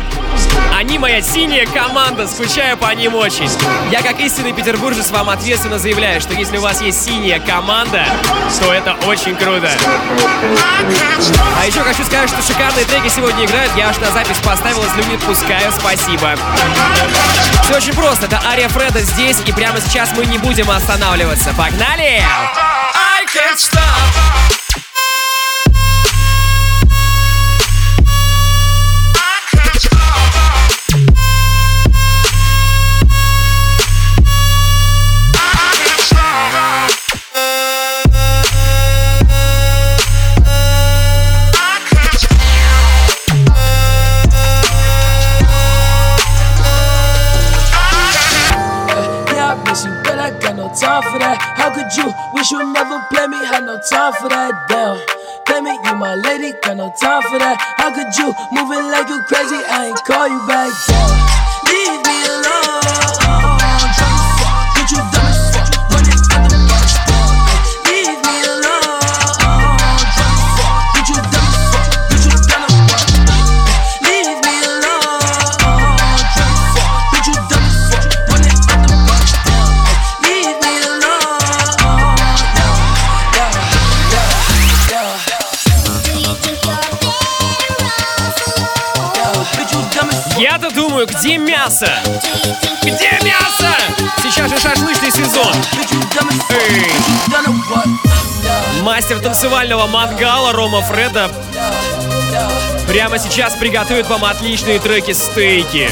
Они 0.76 1.00
моя 1.00 1.22
синяя 1.22 1.66
команда, 1.68 2.28
скучаю 2.28 2.78
по 2.78 2.94
ним 2.94 3.16
очень. 3.16 3.50
Я, 3.92 4.02
как 4.02 4.20
истинный 4.20 4.54
петербуржец, 4.54 5.12
вам 5.12 5.30
ответственно 5.30 5.80
заявляю, 5.80 6.20
что 6.20 6.34
если 6.34 6.58
у 6.58 6.62
вас 6.62 6.82
есть 6.82 7.04
синяя 7.06 7.40
команда, 7.40 7.53
то 8.60 8.74
это 8.74 8.94
очень 9.06 9.36
круто. 9.36 9.70
А 11.60 11.66
еще 11.66 11.82
хочу 11.82 12.04
сказать, 12.04 12.30
что 12.30 12.42
шикарные 12.42 12.86
треки 12.86 13.10
сегодня 13.10 13.46
играют. 13.46 13.72
Я 13.76 13.90
аж 13.90 13.98
на 13.98 14.12
запись 14.12 14.38
поставил, 14.38 14.84
если 14.84 15.10
не 15.12 15.18
пускаю, 15.18 15.72
спасибо. 15.72 16.36
Все 17.64 17.76
очень 17.76 17.94
просто. 17.94 18.26
Это 18.26 18.42
Ария 18.46 18.70
Фреда 18.70 19.02
здесь, 19.02 19.38
и 19.46 19.52
прямо 19.52 19.80
сейчас 19.82 20.12
мы 20.16 20.26
не 20.26 20.38
будем 20.38 20.70
останавливаться. 20.70 21.54
Погнали! 21.54 22.24
I 22.24 23.26
can't 23.34 23.58
stop. 23.58 24.63
You 52.52 52.60
you 52.60 52.74
never 52.74 53.00
play 53.10 53.28
me? 53.28 53.38
Had 53.46 53.64
no 53.66 53.80
time 53.90 54.14
for 54.14 54.30
that. 54.30 54.52
Damn. 54.68 55.00
Play 55.46 55.62
me, 55.62 55.72
you 55.72 55.96
my 55.96 56.16
lady, 56.16 56.54
got 56.64 56.78
no 56.78 56.92
time 57.00 57.22
for 57.24 57.40
that. 57.40 57.58
How 57.78 57.94
could 57.94 58.12
you 58.18 58.34
moving 58.52 58.92
like 58.92 59.08
you 59.08 59.22
crazy? 59.28 59.60
I 59.70 59.88
ain't 59.88 60.04
call 60.04 60.28
you 60.28 60.40
back. 60.48 60.72
Damn. 60.88 61.34
Leave 61.70 62.04
me 62.04 62.18
alone. 62.28 63.33
Где 91.24 91.38
мясо? 91.38 91.90
Где 92.82 93.18
мясо? 93.24 93.74
Сейчас 94.22 94.50
же 94.50 94.60
шашлычный 94.60 95.10
сезон. 95.10 95.54
Мастер 98.82 99.22
танцевального 99.22 99.88
мангала 99.88 100.52
Рома 100.52 100.82
Фреда 100.82 101.32
прямо 102.90 103.18
сейчас 103.20 103.56
приготовит 103.56 104.08
вам 104.08 104.26
отличные 104.26 104.80
треки 104.80 105.14
стейки. 105.14 105.90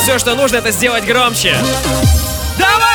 Все, 0.00 0.20
что 0.20 0.36
нужно, 0.36 0.58
это 0.58 0.70
сделать 0.70 1.04
громче. 1.04 1.56
Давай! 2.56 2.87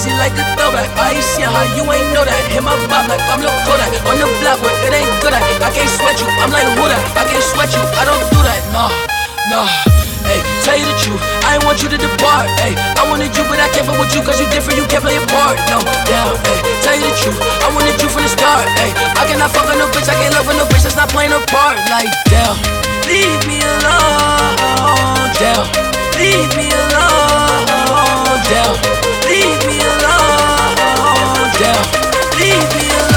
Till 0.00 0.16
like 0.16 0.32
a 0.32 0.44
throwback. 0.56 0.88
I 0.96 1.12
ain't 1.12 1.24
see 1.24 1.44
how 1.44 1.64
you 1.76 1.84
ain't 1.84 2.10
know 2.16 2.24
that. 2.24 2.40
Hit 2.48 2.64
my 2.64 2.72
pop 2.88 3.04
like 3.08 3.20
I'm 3.28 3.44
Lil 3.44 3.52
Kodak. 3.68 3.92
On 4.08 4.16
the 4.16 4.26
block, 4.40 4.58
but 4.64 4.72
it 4.84 4.92
ain't 4.96 5.12
good 5.20 5.36
at. 5.36 5.44
I 5.60 5.68
can't 5.68 5.88
sweat 5.92 6.16
you, 6.16 6.28
I'm 6.40 6.48
like 6.48 6.64
who 6.76 6.88
that? 6.88 7.04
I 7.16 7.28
can't 7.28 7.44
sweat 7.44 7.68
you, 7.76 7.82
I 8.00 8.08
don't 8.08 8.24
do 8.32 8.40
that. 8.40 8.60
No, 8.72 8.88
no. 9.52 9.62
Hey, 10.24 10.40
tell 10.62 10.78
you 10.78 10.86
the 10.86 10.96
truth, 11.00 11.20
I 11.42 11.58
ain't 11.58 11.64
want 11.66 11.82
you 11.82 11.88
to 11.90 11.98
depart. 11.98 12.46
Hey, 12.62 12.76
I 12.76 13.02
wanted 13.10 13.34
you, 13.34 13.42
but 13.50 13.58
I 13.58 13.68
can't 13.74 13.84
fuck 13.84 13.98
with 13.98 14.14
you, 14.14 14.22
cause 14.22 14.38
you 14.38 14.46
different, 14.48 14.78
you 14.78 14.86
can't 14.86 15.02
play 15.02 15.16
a 15.18 15.24
part. 15.26 15.58
No, 15.68 15.82
down, 16.06 16.38
hey, 16.48 16.60
tell 16.80 16.94
you 16.96 17.10
the 17.10 17.16
truth. 17.18 17.40
I 17.60 17.68
wanted 17.74 17.98
you 18.00 18.08
from 18.08 18.22
the 18.24 18.32
start. 18.32 18.64
Hey, 18.78 18.94
I 19.18 19.26
cannot 19.26 19.50
fuck 19.50 19.66
with 19.66 19.80
no 19.80 19.90
bitch, 19.90 20.08
I 20.08 20.16
can't 20.16 20.32
love 20.32 20.46
with 20.46 20.56
no 20.56 20.64
bitch 20.70 20.86
that's 20.86 20.96
not 20.96 21.10
playing 21.10 21.34
a 21.34 21.42
part. 21.50 21.76
Like, 21.90 22.08
damn, 22.30 22.56
leave 23.10 23.42
me 23.48 23.58
alone. 23.58 25.28
Damn, 25.34 25.66
leave 26.14 26.52
me 26.54 26.70
alone. 26.70 27.79
Damn, 28.48 28.74
leave 29.28 29.60
me 29.66 29.78
alone. 29.80 30.76
Oh, 30.78 31.52
Damn, 31.58 31.84
leave 32.38 32.76
me 32.76 32.88
alone. 32.90 33.09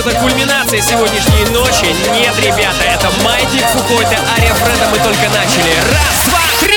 Что 0.00 0.10
это 0.10 0.20
кульминация 0.20 0.80
сегодняшней 0.82 1.44
ночи, 1.54 1.86
нет, 2.12 2.34
ребята, 2.40 2.84
это 2.84 3.10
Маятник 3.24 3.64
Фуко, 3.68 4.02
это 4.02 4.18
Ария 4.36 4.52
Фреда, 4.52 4.88
мы 4.90 4.98
только 4.98 5.30
начали. 5.30 5.72
Раз, 5.90 6.26
два, 6.26 6.40
три! 6.60 6.75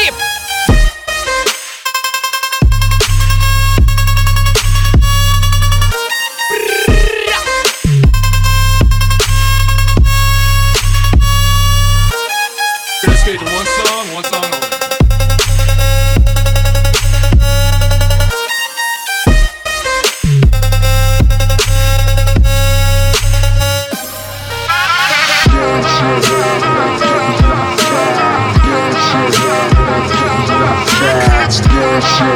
your 32.20 32.28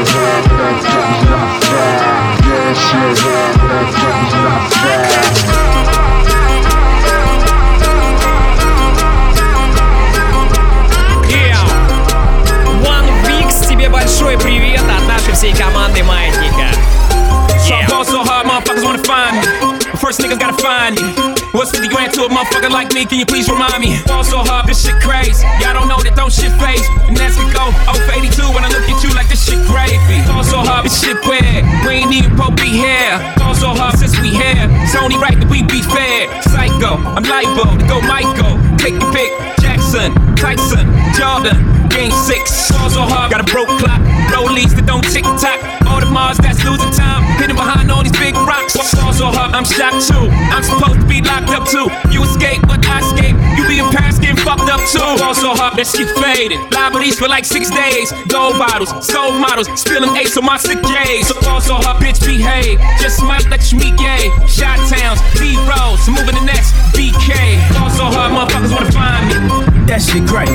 head, 3.16 3.53
a 22.26 22.30
motherfucker 22.30 22.72
like 22.72 22.94
me? 22.94 23.06
Can 23.06 23.20
you 23.20 23.26
please 23.26 23.50
remind 23.50 23.80
me? 23.84 24.00
Ball 24.08 24.24
so 24.24 24.40
hard, 24.40 24.68
this 24.68 24.80
shit 24.86 24.96
crazy. 25.04 25.44
Y'all 25.60 25.76
don't 25.76 25.92
know 25.92 26.00
that 26.00 26.16
don't 26.16 26.32
shit 26.32 26.52
phase. 26.56 26.86
And 27.08 27.18
that's 27.18 27.36
we 27.36 27.44
go. 27.52 27.68
Oh, 27.90 27.98
82 28.08 28.40
when 28.56 28.64
I 28.64 28.70
look 28.72 28.88
at 28.88 29.00
you 29.04 29.12
like 29.12 29.28
this 29.28 29.44
shit 29.44 29.60
gravy. 29.68 30.24
Ball 30.24 30.44
so 30.44 30.64
hard, 30.64 30.86
this 30.88 30.96
shit 30.96 31.20
weird. 31.28 31.68
We 31.84 32.00
ain't 32.00 32.14
even 32.16 32.32
Pope 32.40 32.56
be 32.56 32.72
here. 32.72 33.20
Ball 33.36 33.56
so 33.56 33.76
hard 33.76 34.00
since 34.00 34.16
we 34.24 34.32
here. 34.32 34.68
It's 34.88 34.96
only 34.96 35.20
right 35.20 35.36
that 35.36 35.50
we 35.52 35.68
be 35.68 35.84
fair. 35.84 36.32
Psycho, 36.48 36.96
I'm 37.02 37.28
liable 37.28 37.76
to 37.76 37.86
go 37.88 38.00
Michael. 38.08 38.56
Take 38.80 38.96
your 38.96 39.12
pick. 39.12 39.32
Jackson, 39.60 40.16
Tyson, 40.40 40.88
Jordan. 41.20 41.60
Game 41.92 42.14
six. 42.24 42.72
Ball 42.72 42.90
so 42.90 43.04
hard, 43.04 43.36
got 43.36 43.44
a 43.44 43.48
broke 43.52 43.72
clock. 43.84 44.00
Rollies 44.32 44.72
that 44.80 44.88
don't 44.88 45.04
tick 45.12 45.28
tock. 45.36 45.60
All 45.94 46.02
the 46.02 46.10
Mars 46.10 46.42
that's 46.42 46.58
losing 46.66 46.90
time. 46.90 47.22
Hidden 47.38 47.56
behind 47.56 47.92
all 47.94 48.02
these 48.02 48.18
big 48.18 48.34
rocks. 48.34 48.74
Ball 48.98 49.14
so 49.14 49.30
hard, 49.30 49.54
I'm 49.54 49.62
shocked 49.62 50.10
too. 50.10 50.26
I'm 50.50 50.66
supposed 50.66 50.98
to 50.98 51.06
be 51.06 51.22
locked 51.22 51.54
up 51.54 51.70
too. 51.70 51.86
You 52.10 52.26
escape, 52.26 52.66
but 52.66 52.82
I 52.82 53.06
escape. 53.06 53.38
You 53.54 53.62
be 53.70 53.78
in 53.78 53.86
Paris 53.94 54.18
getting 54.18 54.42
fucked 54.42 54.66
up 54.74 54.82
too. 54.90 55.06
Ball 55.22 55.38
so 55.38 55.54
hard, 55.54 55.78
that 55.78 55.86
shit 55.86 56.10
faded. 56.18 56.58
Liberties 56.74 57.22
for 57.22 57.30
like 57.30 57.46
six 57.46 57.70
days. 57.70 58.10
Gold 58.26 58.58
bottles, 58.58 58.90
soul 59.06 59.38
models, 59.38 59.70
spilling 59.78 60.18
ace 60.18 60.34
on 60.34 60.50
my 60.50 60.58
sick 60.58 60.82
days. 60.82 61.30
So 61.30 61.38
ball 61.46 61.62
so 61.62 61.78
hard, 61.78 62.02
bitch, 62.02 62.18
behave. 62.26 62.82
Just 62.98 63.22
might 63.22 63.46
let 63.54 63.62
you 63.70 63.78
meet 63.78 63.94
gay. 63.94 64.34
Shot 64.50 64.82
towns, 64.90 65.22
B 65.38 65.54
rolls, 65.70 66.02
moving 66.10 66.34
the 66.34 66.46
next 66.50 66.74
BK. 66.98 67.62
Ball 67.78 67.94
so 67.94 68.10
hard, 68.10 68.34
motherfuckers 68.34 68.74
wanna 68.74 68.90
find 68.90 69.30
me. 69.30 69.86
That 69.86 70.02
shit 70.02 70.26
great. 70.26 70.50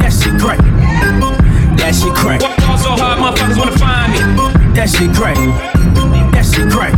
That 0.00 0.08
shit 0.08 0.40
great. 0.40 0.77
That 1.78 1.94
shit 1.94 2.14
great. 2.14 2.40
Ball 2.40 2.76
so 2.78 2.90
hard, 2.90 3.18
motherfuckers 3.18 3.56
wanna 3.58 3.78
find 3.78 4.12
me. 4.12 4.18
That 4.74 4.88
shit 4.90 5.12
great. 5.12 5.36
That 6.32 6.44
shit 6.44 6.68
great. 6.68 6.94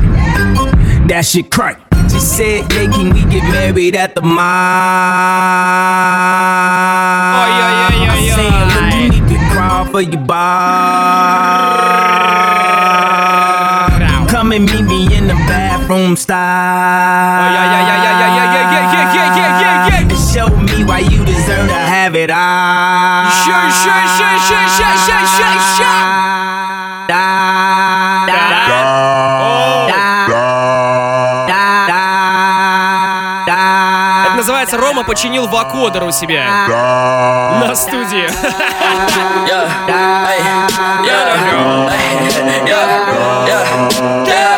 That 1.08 1.24
shit 1.24 1.50
great. 1.50 1.76
She 2.10 2.18
said, 2.18 2.72
yeah, 2.72 2.90
can 2.90 3.14
we 3.14 3.22
get 3.30 3.44
married 3.44 3.94
at 3.94 4.14
the 4.14 4.22
mall? 4.22 4.40
I 8.02 8.34
said, 8.34 8.52
look, 8.74 8.84
you 8.94 9.08
need 9.10 9.26
to 9.28 9.36
crawl 9.52 9.84
for 9.86 10.00
your 10.00 10.20
bar. 10.20 10.40
Come 14.28 14.52
and 14.52 14.64
meet 14.64 14.84
me 14.84 15.14
in 15.16 15.26
the 15.28 15.34
bathroom 15.46 16.16
style. 16.16 16.36
Oh, 16.36 17.52
yeah, 17.54 17.70
yeah, 17.70 17.84
yeah, 17.86 18.02
yeah, 18.02 18.16
yeah, 18.20 18.48
yeah, 18.50 18.70
yeah, 18.72 18.90
yeah, 18.92 19.14
yeah, 19.14 19.36
yeah, 19.36 19.60
yeah, 19.60 19.89
вера. 22.10 23.24
Еще, 23.26 23.50
еще, 23.50 23.92
еще, 24.04 24.26
еще, 24.36 24.56
еще, 24.64 24.86
еще, 24.94 25.14
еще, 25.22 25.46
еще. 25.56 25.90
Да, 27.08 27.50
Это 34.26 34.34
называется 34.36 34.76
Рома 34.76 35.02
починил 35.04 35.46
вакодер 35.48 36.04
у 36.04 36.10
себя. 36.12 36.66
На 37.66 37.74
студии. 37.74 38.28
Yeah. 39.46 39.68
Hey. 40.26 40.40
Yeah. 41.04 41.26
Yeah. 41.34 41.70
Yeah. 42.66 42.90
Yeah. 43.46 44.26
Yeah. 44.26 44.49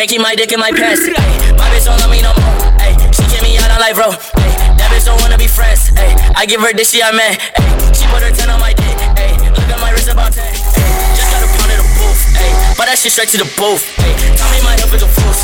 Can't 0.00 0.16
keep 0.16 0.24
my 0.24 0.32
dick 0.32 0.48
in 0.48 0.56
my 0.56 0.72
pants. 0.72 1.04
My 1.60 1.68
bitch 1.68 1.84
don't 1.84 2.00
love 2.00 2.08
me 2.08 2.24
no 2.24 2.32
more. 2.40 2.56
Ay, 2.80 2.96
she 3.12 3.20
get 3.28 3.44
me 3.44 3.60
out 3.60 3.68
on 3.68 3.84
life, 3.84 4.00
bro. 4.00 4.08
Ay, 4.40 4.48
that 4.80 4.88
bitch 4.88 5.04
don't 5.04 5.20
wanna 5.20 5.36
be 5.36 5.44
friends. 5.44 5.92
Ay, 5.92 6.16
I 6.32 6.48
give 6.48 6.64
her 6.64 6.72
this, 6.72 6.88
she 6.88 7.04
I 7.04 7.12
man. 7.12 7.36
Ay, 7.36 7.68
she 7.92 8.08
put 8.08 8.24
her 8.24 8.32
10 8.32 8.48
on 8.48 8.56
my 8.64 8.72
dick. 8.72 8.96
Ay, 9.20 9.36
look 9.52 9.68
at 9.68 9.76
my 9.76 9.92
wrist 9.92 10.08
about 10.08 10.32
10. 10.32 10.40
Ay, 10.40 10.56
just 11.12 11.28
got 11.28 11.44
a 11.44 11.48
pound 11.52 11.76
of 11.76 11.84
the 11.84 11.88
booth. 12.00 12.16
Ay, 12.32 12.48
but 12.80 12.88
that 12.88 12.96
shit 12.96 13.12
straight 13.12 13.28
to 13.36 13.44
the 13.44 13.50
booth. 13.60 13.84
Ay, 14.00 14.16
tell 14.40 14.48
me 14.48 14.64
my 14.64 14.72
health 14.72 14.96
is 14.96 15.04
a 15.04 15.10
fool. 15.12 15.36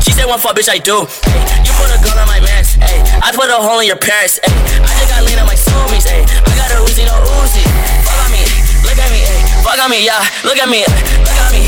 She 0.00 0.16
said 0.16 0.24
one 0.24 0.40
fuck, 0.40 0.56
bitch, 0.56 0.72
I 0.72 0.80
do. 0.80 1.04
Ay, 1.04 1.68
you 1.68 1.72
put 1.76 1.92
a 1.92 2.00
gun 2.00 2.16
on 2.16 2.24
my 2.24 2.40
mans. 2.40 2.80
Ay, 2.80 3.04
I 3.20 3.28
put 3.36 3.52
a 3.52 3.60
hole 3.60 3.84
in 3.84 3.92
your 3.92 4.00
parents. 4.00 4.40
Ay, 4.40 4.48
I 4.88 4.88
just 5.04 5.12
got 5.12 5.20
lean 5.20 5.36
on 5.36 5.44
my 5.44 5.52
zoomies. 5.52 6.08
Ay, 6.08 6.24
I 6.24 6.52
got 6.56 6.72
a 6.72 6.80
Uzi, 6.80 7.04
no 7.04 7.12
Uzi. 7.44 7.60
Fuck 8.08 8.24
on 8.24 8.32
me, 8.32 8.40
look 8.88 8.96
at 8.96 9.12
me. 9.12 9.20
Ay, 9.20 9.36
fuck 9.60 9.76
on 9.76 9.92
me, 9.92 10.00
yeah. 10.00 10.24
Look 10.48 10.56
at 10.56 10.64
me, 10.64 10.80
look 10.88 11.36
at 11.44 11.52
me, 11.52 11.60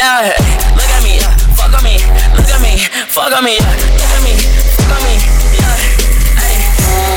yeah, 0.00 0.32
look 0.76 0.88
at 0.88 1.02
me, 1.04 1.20
yeah. 1.20 1.28
Fuck 1.60 1.76
on 1.76 1.84
me, 1.84 2.00
look 2.32 2.48
at 2.48 2.62
me, 2.62 2.78
fuck 3.12 3.36
on 3.36 3.44
me, 3.44 3.58
yeah. 3.60 3.68
Look 3.68 4.00
at 4.00 4.22
me, 4.24 4.32
fuck 4.80 4.96
on 4.96 5.04
me, 5.04 5.20
yeah. 5.60 5.76
Hey, 6.40 6.56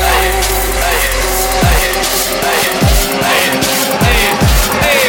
hey, 0.04 1.08
hey, 4.04 5.08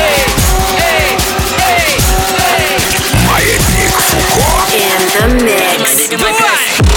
hey, 0.00 0.24
hey, 0.70 1.84
in 4.72 5.04
the 5.12 5.28
mix. 5.44 6.89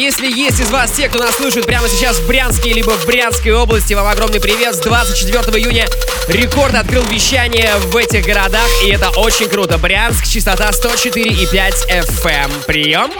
Если 0.00 0.30
есть 0.30 0.58
из 0.60 0.70
вас 0.70 0.90
те, 0.92 1.08
кто 1.08 1.18
нас 1.18 1.36
слушает 1.36 1.66
прямо 1.66 1.86
сейчас 1.86 2.18
в 2.18 2.26
Брянске 2.26 2.72
либо 2.72 2.90
в 2.90 3.04
Брянской 3.04 3.52
области, 3.52 3.92
вам 3.92 4.06
огромный 4.06 4.40
привет. 4.40 4.74
С 4.74 4.78
24 4.78 5.42
июня 5.58 5.86
Рекорд 6.26 6.74
открыл 6.74 7.02
вещание 7.02 7.70
в 7.76 7.96
этих 7.96 8.24
городах, 8.24 8.66
и 8.82 8.90
это 8.90 9.10
очень 9.10 9.46
круто. 9.48 9.76
Брянск, 9.76 10.26
частота 10.26 10.70
104,5 10.70 11.88
FM. 11.88 12.50
Прием. 12.66 13.10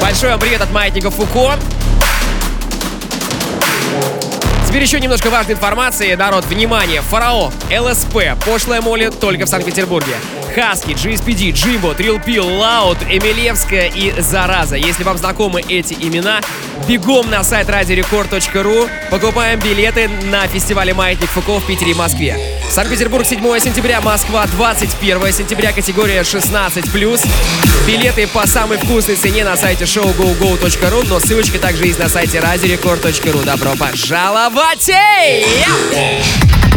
Большой 0.00 0.30
вам 0.30 0.40
привет 0.40 0.62
от 0.62 0.70
Маятника 0.70 1.10
Фуко. 1.10 1.58
Теперь 4.66 4.82
еще 4.82 5.00
немножко 5.00 5.28
важной 5.28 5.52
информации. 5.54 6.14
Народ, 6.14 6.46
внимание! 6.46 7.02
Фарао, 7.02 7.52
ЛСП, 7.70 8.42
Пошлая 8.46 8.80
Молли 8.80 9.10
только 9.10 9.44
в 9.44 9.48
Санкт-Петербурге. 9.50 10.14
Хаски, 10.54 10.90
GSPD, 10.90 11.52
Джимбо, 11.52 11.94
Трил 11.94 12.20
Пил, 12.20 12.46
Лаут, 12.46 12.98
Эмилевская 13.08 13.88
и 13.88 14.20
Зараза. 14.20 14.76
Если 14.76 15.02
вам 15.02 15.16
знакомы 15.16 15.62
эти 15.62 15.94
имена, 15.94 16.40
бегом 16.86 17.30
на 17.30 17.42
сайт 17.42 17.70
радиорекорд.ру, 17.70 18.88
покупаем 19.10 19.58
билеты 19.60 20.08
на 20.08 20.46
фестивале 20.46 20.92
«Маятник 20.94 21.30
Фуко» 21.30 21.58
в 21.58 21.66
Питере 21.66 21.92
и 21.92 21.94
Москве. 21.94 22.36
Санкт-Петербург 22.70 23.24
7 23.24 23.40
сентября, 23.58 24.00
Москва 24.00 24.46
21 24.46 25.32
сентября, 25.32 25.72
категория 25.72 26.20
16+. 26.20 27.26
Билеты 27.86 28.26
по 28.26 28.46
самой 28.46 28.78
вкусной 28.78 29.16
цене 29.16 29.44
на 29.44 29.56
сайте 29.56 29.84
showgogo.ru, 29.84 31.06
но 31.08 31.20
ссылочка 31.20 31.58
также 31.58 31.86
есть 31.86 31.98
на 31.98 32.08
сайте 32.08 32.40
радиорекорд.ру. 32.40 33.40
Добро 33.44 33.72
пожаловать! 33.76 34.88
Yeah! 34.88 36.71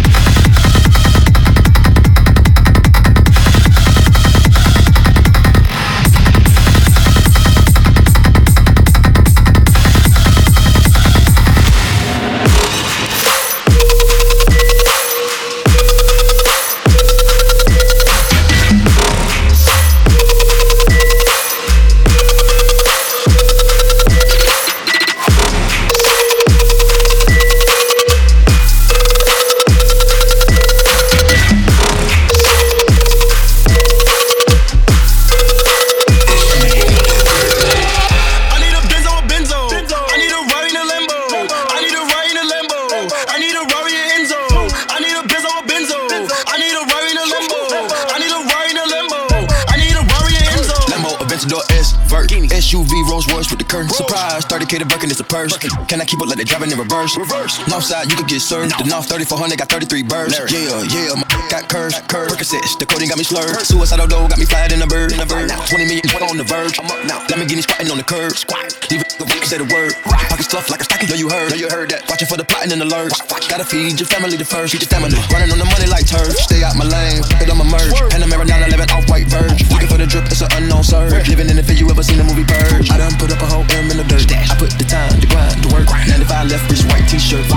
Reverse? 57.13 57.17
Reverse. 57.17 57.67
North 57.67 57.83
side, 57.83 58.09
you 58.09 58.17
could 58.17 58.27
get 58.27 58.41
served. 58.41 58.77
The 58.79 58.85
North 58.85 59.07
3400 59.09 59.57
got 59.57 59.69
33 59.69 60.03
birds. 60.03 60.37
Yeah, 60.51 60.81
yeah, 60.89 61.13
my 61.13 61.47
got 61.49 61.69
curves. 61.69 61.99
Curve. 62.07 62.29
Percocets, 62.29 62.79
the 62.79 62.85
coding 62.85 63.09
got 63.09 63.17
me 63.17 63.23
slurred. 63.23 63.59
Suicidal 63.61 64.07
dough 64.07 64.27
got 64.27 64.39
me 64.39 64.45
flying 64.45 64.71
in 64.71 64.81
a 64.81 64.87
bird. 64.87 65.11
20 65.11 65.85
million 65.85 66.01
on 66.23 66.37
the 66.37 66.43
verge. 66.43 66.79
I'm 66.79 66.89
up 66.89 67.05
now. 67.05 67.19
Let 67.29 67.39
me 67.39 67.45
get 67.45 67.55
me 67.55 67.61
squatting 67.61 67.91
on 67.91 67.97
the 67.97 68.03
curb. 68.03 68.33
Squat. 68.33 68.74
The 69.16 69.24
say 69.47 69.57
the 69.57 69.70
word. 69.72 69.95
Pocket 70.03 70.43
stuff 70.43 70.68
like 70.70 70.82
a 70.82 70.84
stocking. 70.84 71.07
Know 71.07 71.16
you 71.16 71.30
heard. 71.30 71.47
Know 71.47 71.55
you 71.55 71.70
heard 71.72 71.88
that. 71.95 72.03
Watching 72.11 72.28
for 72.28 72.36
the 72.36 72.43
plotting 72.43 72.76
and 72.76 72.82
the 72.84 72.89
lurch. 72.89 73.16
Gotta 73.47 73.63
feed 73.63 73.95
your 73.95 74.09
family 74.11 74.36
the 74.36 74.43
first. 74.43 74.76
Feed 74.76 74.84
your 74.84 74.91
family. 74.91 75.16
Running 75.32 75.47
on 75.55 75.59
the 75.59 75.70
money 75.72 75.88
like 75.88 76.03
turf. 76.03 76.36
Stay 76.36 76.68
out 76.68 76.76
my 76.76 76.84
lane. 76.84 77.24
It 77.39 77.47
on 77.47 77.55
my 77.55 77.63
merge. 77.63 77.95
Panamera 78.11 78.43
911 78.43 78.91
off 78.91 79.07
white 79.07 79.32
verge. 79.32 79.63
Looking 79.72 79.88
for 79.88 79.95
the 79.95 80.03
drip. 80.03 80.28
It's 80.28 80.43
an 80.43 80.51
unknown 80.59 80.84
surge. 80.84 81.32
Living 81.32 81.47
in 81.47 81.55
the 81.55 81.63
fit. 81.63 81.80
You 81.80 81.88
ever 81.88 82.03
seen 82.03 82.20
the 82.20 82.28
movie 82.28 82.43
Purge? 82.43 82.91
I 82.91 82.99
done 82.99 83.16
put 83.16 83.32
up 83.32 83.39
a 83.39 83.47
whole 83.47 83.63
M 83.72 83.88
in 83.88 83.95
the 83.95 84.03
dirt. 84.03 84.28
I 84.28 84.55
put 84.59 84.76
the 84.76 84.84
time, 84.84 85.16
the 85.24 85.28
grind, 85.32 85.63
the 85.63 85.72
work. 85.72 85.88
95 85.88 86.51
left 86.51 86.68
wrist, 86.68 86.84
white 86.91 87.07
t-shirt. 87.07 87.47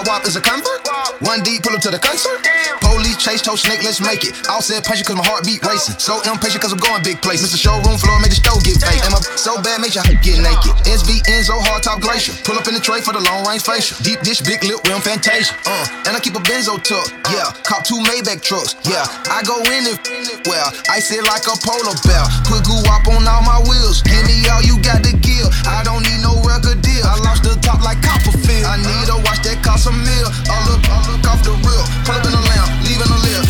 Drop 0.00 0.16
wop 0.16 0.26
is 0.26 0.36
a 0.36 0.40
comfort. 0.40 0.80
One 1.20 1.42
deep, 1.44 1.60
pull 1.60 1.76
up 1.76 1.82
to 1.84 1.90
the 1.90 1.98
concert. 2.00 2.40
Police 2.80 3.20
chase, 3.20 3.42
toe 3.42 3.56
snake, 3.56 3.84
let's 3.84 4.00
make 4.00 4.24
it. 4.24 4.32
All 4.48 4.64
said 4.64 4.80
punch 4.80 5.04
cause 5.04 5.16
my 5.16 5.20
heartbeat 5.20 5.60
racing. 5.60 6.00
So 6.00 6.24
impatient 6.24 6.64
cause 6.64 6.72
I'm 6.72 6.80
going 6.80 7.04
big 7.04 7.20
place. 7.20 7.44
Mr. 7.44 7.60
Showroom 7.60 8.00
floor 8.00 8.16
made 8.24 8.32
the 8.32 8.40
stove 8.40 8.64
get 8.64 8.80
fake. 8.80 9.04
And 9.04 9.12
my 9.12 9.20
so 9.36 9.60
bad, 9.60 9.84
make 9.84 9.92
your 9.92 10.04
get 10.24 10.40
naked. 10.40 10.72
SV 10.88 11.20
Enzo, 11.28 11.60
hard 11.60 11.84
top 11.84 12.00
glacier. 12.00 12.32
Pull 12.48 12.56
up 12.56 12.64
in 12.64 12.72
the 12.72 12.80
tray 12.80 13.04
for 13.04 13.12
the 13.12 13.20
long 13.20 13.44
range 13.44 13.60
facial. 13.60 14.00
Deep 14.00 14.24
dish, 14.24 14.40
big 14.40 14.64
lip, 14.64 14.80
rim 14.88 15.04
fantasia. 15.04 15.52
Uh, 15.68 16.08
and 16.08 16.16
I 16.16 16.20
keep 16.20 16.32
a 16.32 16.42
benzo 16.48 16.80
tuck. 16.80 17.04
Yeah, 17.28 17.52
cop 17.68 17.84
two 17.84 18.00
Maybach 18.08 18.40
trucks. 18.40 18.80
Yeah, 18.88 19.04
I 19.28 19.44
go 19.44 19.60
in 19.68 19.84
if 19.84 20.00
well, 20.48 20.72
I 20.88 21.04
sit 21.04 21.20
like 21.28 21.44
a 21.44 21.56
polar 21.60 21.92
bear. 22.08 22.24
Put 22.48 22.64
goo 22.64 22.80
up 22.88 23.04
on 23.04 23.28
all 23.28 23.44
my 23.44 23.60
wheels. 23.68 24.00
Give 24.08 24.24
me 24.24 24.48
all 24.48 24.64
you 24.64 24.80
got 24.80 25.04
to 25.04 25.12
give. 25.20 25.39
I 25.64 25.82
don't 25.84 26.02
need 26.02 26.20
no 26.20 26.36
record 26.42 26.82
deal. 26.82 27.04
I 27.04 27.16
lost 27.24 27.42
the 27.44 27.56
top 27.60 27.80
like 27.82 28.02
Copperfield. 28.02 28.64
I 28.66 28.76
need 28.76 29.08
a 29.08 29.16
watch 29.24 29.40
that 29.46 29.62
cost 29.64 29.86
a 29.86 29.92
meal. 29.92 30.28
All 30.52 30.66
up, 30.68 30.82
all 30.90 31.06
up 31.14 31.24
off 31.30 31.40
the 31.44 31.52
real. 31.64 31.84
Pull 32.04 32.14
up 32.14 32.24
in 32.26 32.32
the 32.32 32.42
lamp, 32.50 32.68
leaving 32.84 33.08
a 33.08 33.18
lip. 33.24 33.49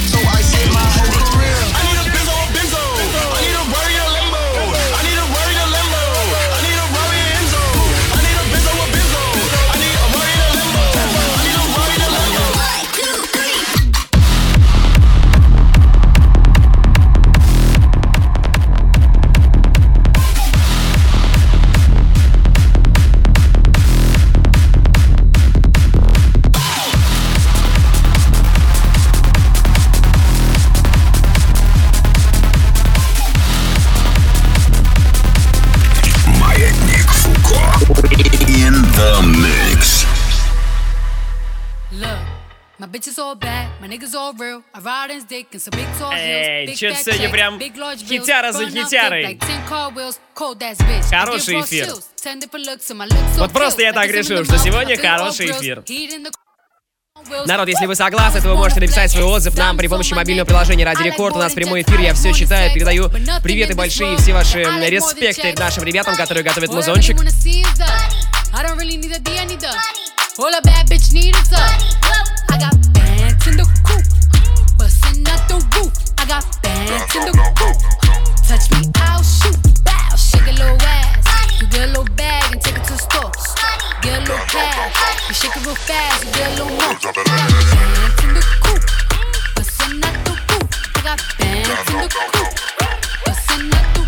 My 42.80 42.86
bitches 42.86 43.18
all 43.18 43.34
bad, 43.34 43.68
my 43.78 43.86
niggas 43.86 44.14
all 44.14 44.32
real. 44.32 44.62
I 44.72 44.80
ride 44.80 45.10
in 45.10 45.22
dick 45.26 45.48
and 45.52 45.60
some 45.60 45.72
big 45.72 45.86
tall 45.98 46.12
heels. 46.12 46.16
Эй, 46.16 46.66
fat 46.66 47.04
сегодня 47.04 47.28
прям 47.28 47.58
big 47.58 47.76
large 47.76 48.02
bills, 48.02 48.22
хитяра 48.22 48.52
за 48.52 48.70
хитярой. 48.70 49.22
thick 49.22 49.38
like 49.38 49.46
10 49.46 49.68
car 49.68 49.92
wheels, 49.94 50.18
cold 50.34 50.62
ass 50.62 50.78
bitch. 50.78 51.12
I 51.12 51.20
Хороший 51.20 51.60
эфир. 51.60 51.88
chills, 51.88 52.04
10 52.16 52.40
different 52.40 52.64
looks 52.66 52.90
and 52.90 52.96
my 52.96 53.06
lips 53.06 53.36
so 53.36 53.40
Вот 53.40 53.52
просто 53.52 53.82
я 53.82 53.92
так 53.92 54.08
a 54.08 54.12
решил, 54.12 54.44
что 54.46 54.56
сегодня 54.56 54.96
хороший 54.96 55.50
эфир. 55.50 55.84
Народ, 57.44 57.68
если 57.68 57.84
вы 57.84 57.94
согласны, 57.94 58.40
то 58.40 58.48
вы 58.48 58.56
можете 58.56 58.80
написать 58.80 59.10
свой 59.10 59.24
отзыв 59.24 59.54
нам 59.58 59.76
при 59.76 59.86
помощи 59.86 60.14
мобильного 60.14 60.46
приложения 60.46 60.86
Ради 60.86 61.02
Рекорд. 61.02 61.36
У 61.36 61.38
нас 61.38 61.52
прямой 61.52 61.82
эфир, 61.82 62.00
я 62.00 62.14
все 62.14 62.32
читаю, 62.32 62.72
передаю 62.72 63.10
приветы 63.42 63.74
большие 63.74 64.14
и 64.14 64.16
все 64.16 64.32
ваши 64.32 64.62
респекты 64.88 65.52
нашим 65.58 65.84
ребятам, 65.84 66.16
которые 66.16 66.42
готовят 66.42 66.72
музончик. 66.72 67.18
I 68.52 68.64
is 68.64 68.64
don't 68.64 68.78
really 68.78 68.96
need 68.96 69.12
a 69.12 69.18
D, 69.20 69.38
I 69.38 69.44
need 69.46 69.60
the- 69.60 69.76
All 70.41 70.49
a 70.55 70.62
bad 70.62 70.86
bitch 70.88 71.12
need 71.12 71.36
is 71.36 71.53
a- 71.53 71.59
I 72.49 72.57
got 72.57 72.72
bands 72.95 73.47
in 73.47 73.59
the 73.59 73.66
coop, 73.84 74.03
bustin' 74.78 75.28
out 75.28 75.47
the 75.49 75.57
roof. 75.76 75.93
I 76.16 76.24
got 76.24 76.47
bands 76.62 77.14
in 77.14 77.26
the 77.28 77.32
coop. 77.59 77.76
Touch 78.49 78.70
me, 78.72 78.88
I'll 78.97 79.22
shoot. 79.22 79.59
Bow, 79.84 80.16
shake 80.16 80.47
a 80.47 80.53
little 80.53 80.80
ass. 80.80 81.26
You 81.61 81.66
get 81.66 81.82
a 81.82 81.88
little 81.88 82.05
bag 82.16 82.53
and 82.53 82.62
take 82.62 82.78
it 82.78 82.84
to 82.84 82.93
the 82.95 82.99
store. 82.99 83.30
Get 84.01 84.16
a 84.16 84.20
little 84.20 84.38
cash. 84.47 84.97
You 85.28 85.34
shake 85.34 85.55
it 85.57 85.66
real 85.66 85.74
fast, 85.74 86.24
you 86.24 86.30
get 86.32 86.47
a 86.47 86.51
little 86.57 86.70
more. 86.72 86.88
I 86.88 86.95
got 86.95 86.97
bands 87.12 88.24
in 88.24 88.32
the 88.34 88.41
coop, 88.64 88.82
bustin' 89.57 90.03
out 90.05 90.16
the 90.24 90.32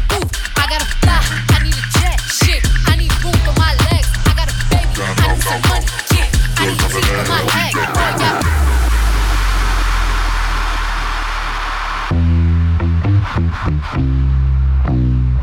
roof. 0.09 0.31
I 0.57 0.65
got 0.73 0.81
a 0.81 0.85
fly 1.01 1.21
I 1.53 1.55
need 1.63 1.77
a 1.77 1.79
jack, 1.99 2.19
shit, 2.21 2.63
I 2.87 2.89
need 2.97 3.13
food 3.21 3.37
for 3.45 3.53
my 3.61 3.75
legs, 3.91 4.09
I 4.25 4.33
got 4.33 4.49
bands 4.71 4.99
in 4.99 5.05
the 5.05 5.13
coop, 5.23 5.37
bustin' 5.37 5.73
out 5.73 5.85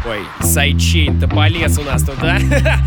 Ой, 0.06 0.26
сайдчейн-то 0.42 1.28
полез 1.28 1.78
у 1.78 1.84
нас 1.84 2.04
тут, 2.04 2.20
да? 2.20 2.40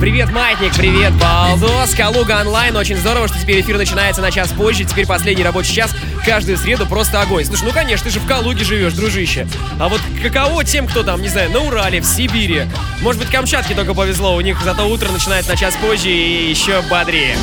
Привет, 0.00 0.30
Маятник, 0.30 0.74
привет, 0.74 1.12
Балдос, 1.14 1.94
Калуга 1.96 2.40
онлайн. 2.40 2.76
Очень 2.76 2.96
здорово, 2.96 3.26
что 3.26 3.38
теперь 3.40 3.62
эфир 3.62 3.78
начинается 3.78 4.20
на 4.20 4.30
час 4.30 4.52
позже. 4.52 4.84
Теперь 4.84 5.06
последний 5.06 5.42
рабочий 5.42 5.74
час. 5.74 5.94
Каждую 6.24 6.58
среду 6.58 6.86
просто 6.86 7.22
огонь. 7.22 7.44
Слушай, 7.46 7.64
ну 7.64 7.72
конечно, 7.72 8.04
ты 8.04 8.10
же 8.10 8.20
в 8.20 8.26
Калуге 8.26 8.64
живешь, 8.64 8.92
дружище. 8.92 9.48
А 9.80 9.88
вот 9.88 10.00
каково 10.22 10.62
тем, 10.62 10.86
кто 10.86 11.02
там, 11.02 11.22
не 11.22 11.28
знаю, 11.28 11.50
на 11.50 11.60
Урале, 11.60 12.00
в 12.00 12.04
Сибири? 12.04 12.66
Может 13.00 13.22
быть, 13.22 13.30
Камчатке 13.30 13.74
только 13.74 13.94
повезло, 13.94 14.36
у 14.36 14.40
них 14.40 14.60
зато 14.62 14.86
утро 14.88 15.10
начинается 15.10 15.52
на 15.52 15.56
час 15.56 15.74
позже 15.80 16.10
и 16.10 16.50
еще 16.50 16.82
бодрее. 16.82 17.36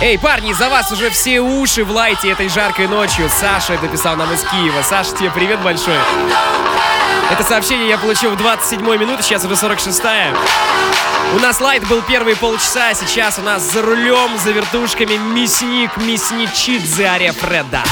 Эй, 0.00 0.18
парни, 0.18 0.52
за 0.52 0.68
вас 0.68 0.92
уже 0.92 1.10
все 1.10 1.40
уши 1.40 1.82
в 1.82 1.90
лайте 1.90 2.30
этой 2.30 2.48
жаркой 2.48 2.86
ночью. 2.86 3.30
Саша 3.30 3.74
это 3.74 4.16
нам 4.16 4.32
из 4.32 4.42
Киева. 4.42 4.82
Саша, 4.82 5.16
тебе 5.16 5.30
привет 5.30 5.60
большой. 5.62 5.96
Это 7.30 7.42
сообщение 7.42 7.88
я 7.88 7.98
получил 7.98 8.30
в 8.30 8.36
27 8.36 8.80
минуте, 8.98 9.22
сейчас 9.22 9.44
уже 9.44 9.54
46-я. 9.54 10.34
У 11.34 11.38
нас 11.40 11.60
лайт 11.60 11.86
был 11.88 12.02
первые 12.02 12.36
полчаса, 12.36 12.90
а 12.90 12.94
сейчас 12.94 13.38
у 13.38 13.42
нас 13.42 13.62
за 13.62 13.82
рулем, 13.82 14.38
за 14.38 14.52
вертушками 14.52 15.16
мясник, 15.16 15.96
мясничидзе 15.96 17.04
Ария 17.04 17.32
Фреда. 17.32 17.82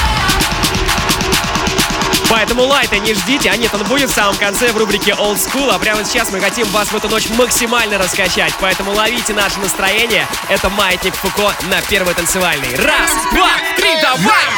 Поэтому 2.35 2.63
лайта 2.63 2.97
не 2.99 3.13
ждите, 3.13 3.49
а 3.49 3.55
нет, 3.55 3.73
он 3.73 3.83
будет 3.85 4.09
в 4.09 4.13
самом 4.13 4.35
конце 4.35 4.73
в 4.73 4.77
рубрике 4.77 5.11
Old 5.11 5.37
School, 5.37 5.73
а 5.73 5.79
прямо 5.79 6.03
сейчас 6.03 6.33
мы 6.33 6.41
хотим 6.41 6.67
вас 6.67 6.89
в 6.89 6.95
эту 6.97 7.07
ночь 7.07 7.29
максимально 7.29 7.97
раскачать, 7.97 8.53
поэтому 8.59 8.91
ловите 8.91 9.33
наше 9.33 9.57
настроение. 9.59 10.27
Это 10.49 10.69
Маятник 10.69 11.15
Фуко 11.15 11.55
на 11.69 11.81
первой 11.83 12.13
танцевальной. 12.13 12.75
Раз, 12.75 13.11
два, 13.31 13.51
три, 13.77 13.95
давай! 14.01 14.51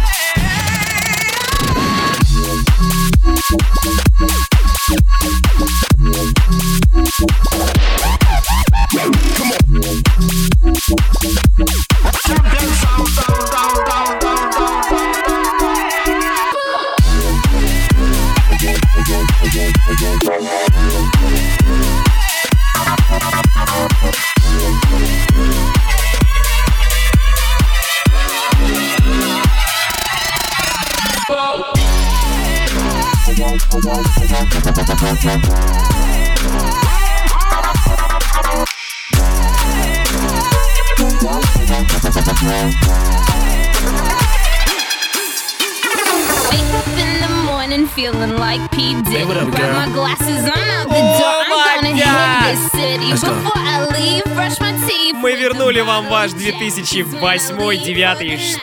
Мы 55.21 55.35
вернули 55.35 55.81
вам 55.81 56.09
ваш 56.09 56.31
2008-2009 56.33 58.39
что? 58.39 58.59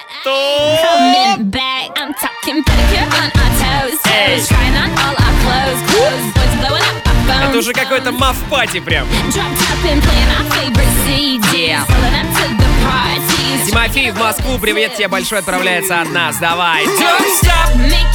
Coming 2.46 2.62
back, 2.62 2.78
I'm 2.78 2.86
talking 2.86 2.86
pedicure 2.93 3.10
on 3.10 3.30
our 3.41 3.52
toes, 3.58 3.98
toes. 4.06 4.48
Trying 4.48 4.76
on 4.78 4.89
all 5.02 5.16
our 5.18 5.34
clothes, 5.41 5.82
clothes. 5.89 6.26
Boys 6.36 6.54
blowing 6.62 6.84
up 6.84 7.08
our 7.08 7.16
phones. 7.26 7.50
Это 7.50 7.58
уже 7.58 7.74
какой-то 7.74 8.12
маф-пати 8.12 8.80
прям. 8.80 9.08
Drop 9.32 9.52
top 9.58 9.86
and 9.89 10.02
playing 10.04 10.30
our 10.30 10.46
favorite 10.54 10.93
CDs. 11.06 11.86
Pulling 11.88 12.14
up 12.14 12.28
to 12.38 12.46
the 12.56 12.70
parties. 12.86 13.68
Тимофей 13.68 14.12
в 14.12 14.20
Москву, 14.20 14.60
привет 14.60 14.96
тебе 14.96 15.08
большой 15.08 15.39
отправляется 15.39 16.02
от 16.02 16.10
нас. 16.10 16.38
Давай. 16.38 16.86
Don't 16.86 17.41
stop, 17.41 17.76
make. 17.78 18.06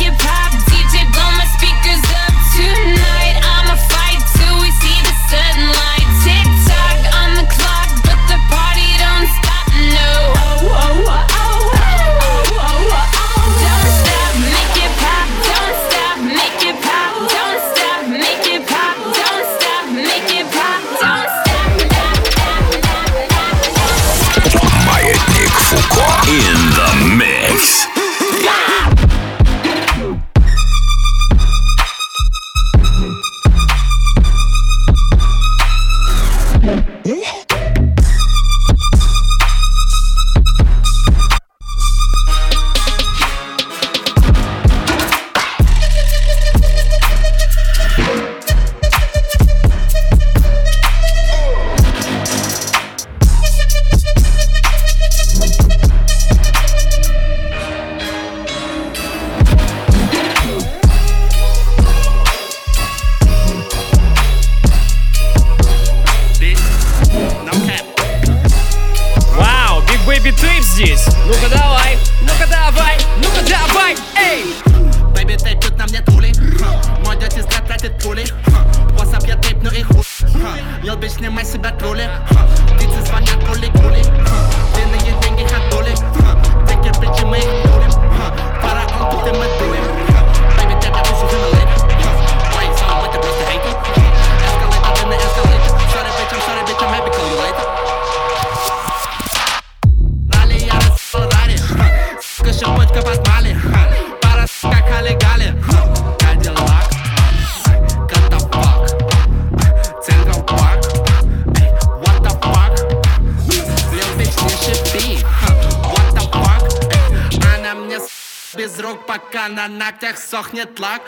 Без 118.55 118.79
рук, 118.81 119.07
пока 119.07 119.49
на 119.49 119.69
ногтях 119.69 120.19
сохнет 120.19 120.79
лак. 120.81 121.03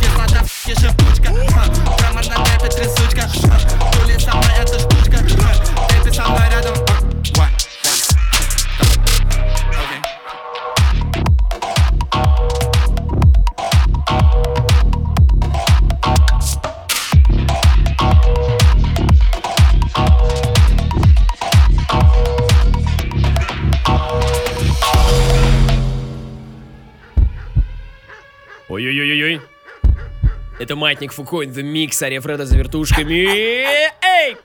Кислота, 0.00 0.42
в***ке, 0.44 0.74
шипучка? 0.74 1.32
Прямо 1.98 2.22
на 2.22 2.68
трясучка. 2.68 3.28
Тули 3.92 4.18
со 4.18 4.34
мной 4.34 4.54
эта 4.58 4.78
штучка. 4.78 5.18
Тэпи 5.88 6.14
со 6.14 6.28
мной 6.28 6.48
рядом 6.50 6.89
Это 30.69 30.75
маятник 30.75 31.11
Фуко 31.11 31.43
in 31.43 31.53
the 31.53 31.63
mix, 31.63 32.01
Ария 32.01 32.21
Фреда 32.21 32.45
за 32.45 32.55
вертушками. 32.55 33.25
Эй! 33.25 34.37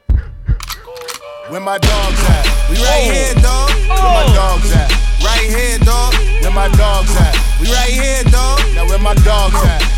Where 1.51 1.61
my 1.61 1.79
dogs 1.79 2.23
at? 2.29 2.47
We 2.69 2.77
right 2.77 3.03
here, 3.03 3.35
dog. 3.43 3.71
Where 3.89 4.25
my 4.25 4.35
dogs 4.35 4.73
at? 4.73 4.91
Right 5.21 5.51
here, 5.51 5.79
dog. 5.79 6.15
Where 6.43 6.53
my 6.53 6.69
dogs 6.77 7.17
at? 7.17 7.37
We 7.61 7.67
right 7.73 7.91
here, 7.91 8.23
dog. 8.31 8.61
Now 8.75 8.87
where 8.87 8.99
my 8.99 9.15
dogs 9.15 9.57
at? 9.65 9.94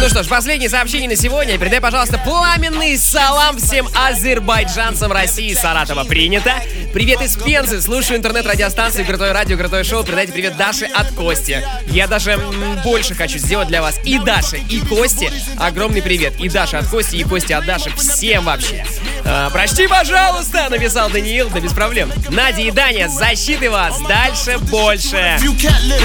Ну 0.00 0.08
что 0.08 0.22
ж, 0.22 0.28
последнее 0.28 0.70
сообщение 0.70 1.08
на 1.08 1.16
сегодня. 1.16 1.58
Передай, 1.58 1.80
пожалуйста, 1.80 2.18
пламенный 2.18 2.96
салам 2.96 3.58
всем 3.58 3.88
азербайджанцам 3.94 5.12
России 5.12 5.52
Саратова. 5.54 6.04
Принято. 6.04 6.54
Привет 6.94 7.20
из 7.20 7.36
Пензы. 7.36 7.82
Слушаю 7.82 8.18
интернет-радиостанции 8.18 9.02
Крутое 9.02 9.32
радио, 9.32 9.58
Крутое 9.58 9.84
шоу. 9.84 10.04
Передайте 10.04 10.32
привет 10.32 10.56
Даше 10.56 10.86
от 10.86 11.12
Кости. 11.12 11.62
Я 11.88 12.06
даже 12.06 12.40
больше 12.84 13.14
хочу 13.14 13.38
сделать 13.38 13.68
для 13.68 13.82
вас 13.82 14.00
и 14.04 14.18
Даше, 14.18 14.58
и 14.70 14.80
Кости. 14.80 15.30
Огромный 15.58 16.00
привет. 16.00 16.34
И 16.38 16.48
Даше 16.48 16.76
от 16.76 16.86
Кости, 16.86 17.16
и 17.16 17.24
Кости 17.24 17.52
от 17.52 17.66
Даши. 17.66 17.90
Всем 17.96 18.44
вообще. 18.44 18.86
А, 19.24 19.50
прости, 19.50 19.86
пожалуйста, 19.88 20.68
написал 20.70 21.10
Даниил. 21.10 21.50
Да 21.50 21.60
без 21.60 21.72
проблем. 21.72 22.10
Надя 22.30 22.62
и 22.62 22.70
Даня, 22.70 23.08
защиты 23.08 23.70
вас. 23.70 24.00
Дальше 24.08 24.58
больше. 24.58 25.38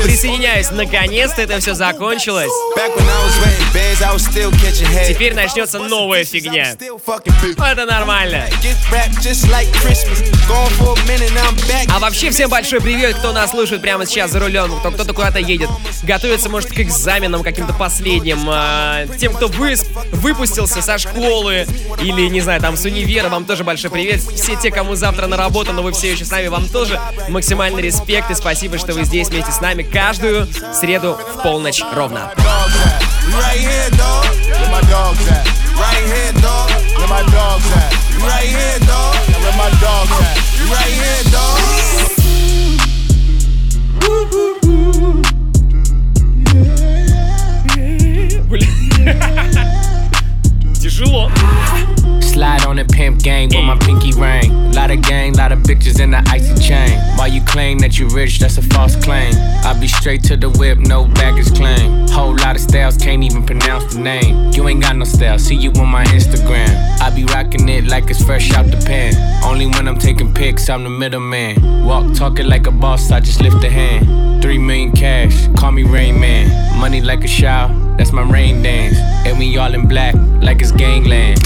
Присоединяюсь. 0.03 0.71
Наконец-то 0.71 1.41
это 1.41 1.59
все 1.59 1.73
закончилось. 1.73 2.02
Head. 4.85 5.07
Теперь 5.07 5.33
начнется 5.33 5.79
новая 5.79 6.25
фигня. 6.25 6.75
Это 7.71 7.85
нормально. 7.85 8.45
А 11.89 11.99
вообще 11.99 12.29
всем 12.31 12.49
большой 12.49 12.81
привет, 12.81 13.15
кто 13.17 13.31
нас 13.31 13.51
слушает 13.51 13.81
прямо 13.81 14.05
сейчас 14.05 14.31
за 14.31 14.39
рулем, 14.39 14.77
кто 14.79 14.91
кто-то 14.91 15.13
куда-то 15.13 15.39
едет, 15.39 15.69
готовится, 16.03 16.49
может, 16.49 16.71
к 16.71 16.79
экзаменам 16.79 17.41
каким-то 17.43 17.73
последним, 17.73 18.39
а, 18.49 19.05
тем, 19.17 19.33
кто 19.33 19.47
выс- 19.47 19.85
выпустился 20.11 20.81
со 20.81 20.97
школы 20.97 21.65
или, 22.01 22.27
не 22.27 22.41
знаю, 22.41 22.59
там 22.61 22.75
с 22.75 22.83
универа, 22.85 23.29
вам 23.29 23.45
тоже 23.45 23.63
большой 23.63 23.89
привет. 23.91 24.21
Все 24.21 24.55
те, 24.55 24.71
кому 24.71 24.95
завтра 24.95 25.27
на 25.27 25.37
работу, 25.37 25.71
но 25.73 25.81
вы 25.81 25.93
все 25.93 26.11
еще 26.11 26.25
с 26.25 26.31
нами, 26.31 26.47
вам 26.47 26.67
тоже 26.67 26.99
максимальный 27.29 27.81
респект 27.81 28.29
и 28.29 28.35
спасибо, 28.35 28.77
что 28.77 28.93
вы 28.93 29.05
здесь 29.05 29.29
вместе 29.29 29.51
с 29.51 29.61
нами 29.61 29.83
каждую 29.83 30.47
среду 30.73 31.17
в 31.37 31.43
полночь 31.43 31.81
Równa. 31.93 32.33
Right 33.37 33.59
here, 33.59 33.89
dog. 33.91 34.25
Where 34.49 34.69
my 34.71 34.81
dogs 34.89 35.27
at? 35.29 35.45
Right 35.77 36.05
here, 36.09 36.32
name. 63.97 64.51
You 64.53 64.67
ain't 64.67 64.81
got 64.81 64.95
no 64.95 65.05
style, 65.05 65.39
see 65.39 65.55
you 65.55 65.71
on 65.71 65.89
my 65.89 66.03
Instagram. 66.05 66.69
I 66.99 67.09
be 67.09 67.25
rocking 67.25 67.67
it 67.69 67.85
like 67.87 68.09
it's 68.09 68.23
fresh 68.23 68.51
out 68.53 68.65
the 68.67 68.77
pan. 68.77 69.13
Only 69.43 69.67
when 69.67 69.87
I'm 69.87 69.97
taking 69.97 70.33
pics, 70.33 70.69
I'm 70.69 70.83
the 70.83 70.89
middleman. 70.89 71.85
Walk 71.85 72.13
talking 72.15 72.47
like 72.47 72.67
a 72.67 72.71
boss, 72.71 73.11
I 73.11 73.19
just 73.19 73.41
lift 73.41 73.63
a 73.63 73.69
hand. 73.69 74.41
Three 74.41 74.57
million 74.57 74.91
cash, 74.91 75.47
call 75.55 75.71
me 75.71 75.83
Rain 75.83 76.19
Man. 76.19 76.79
Money 76.79 77.01
like 77.01 77.23
a 77.23 77.27
shower, 77.27 77.73
that's 77.97 78.11
my 78.11 78.23
rain 78.23 78.61
dance. 78.61 78.97
And 79.27 79.39
we 79.39 79.57
all 79.57 79.73
in 79.73 79.87
black, 79.87 80.15
like 80.41 80.61
it's 80.61 80.71
gangland. 80.71 81.39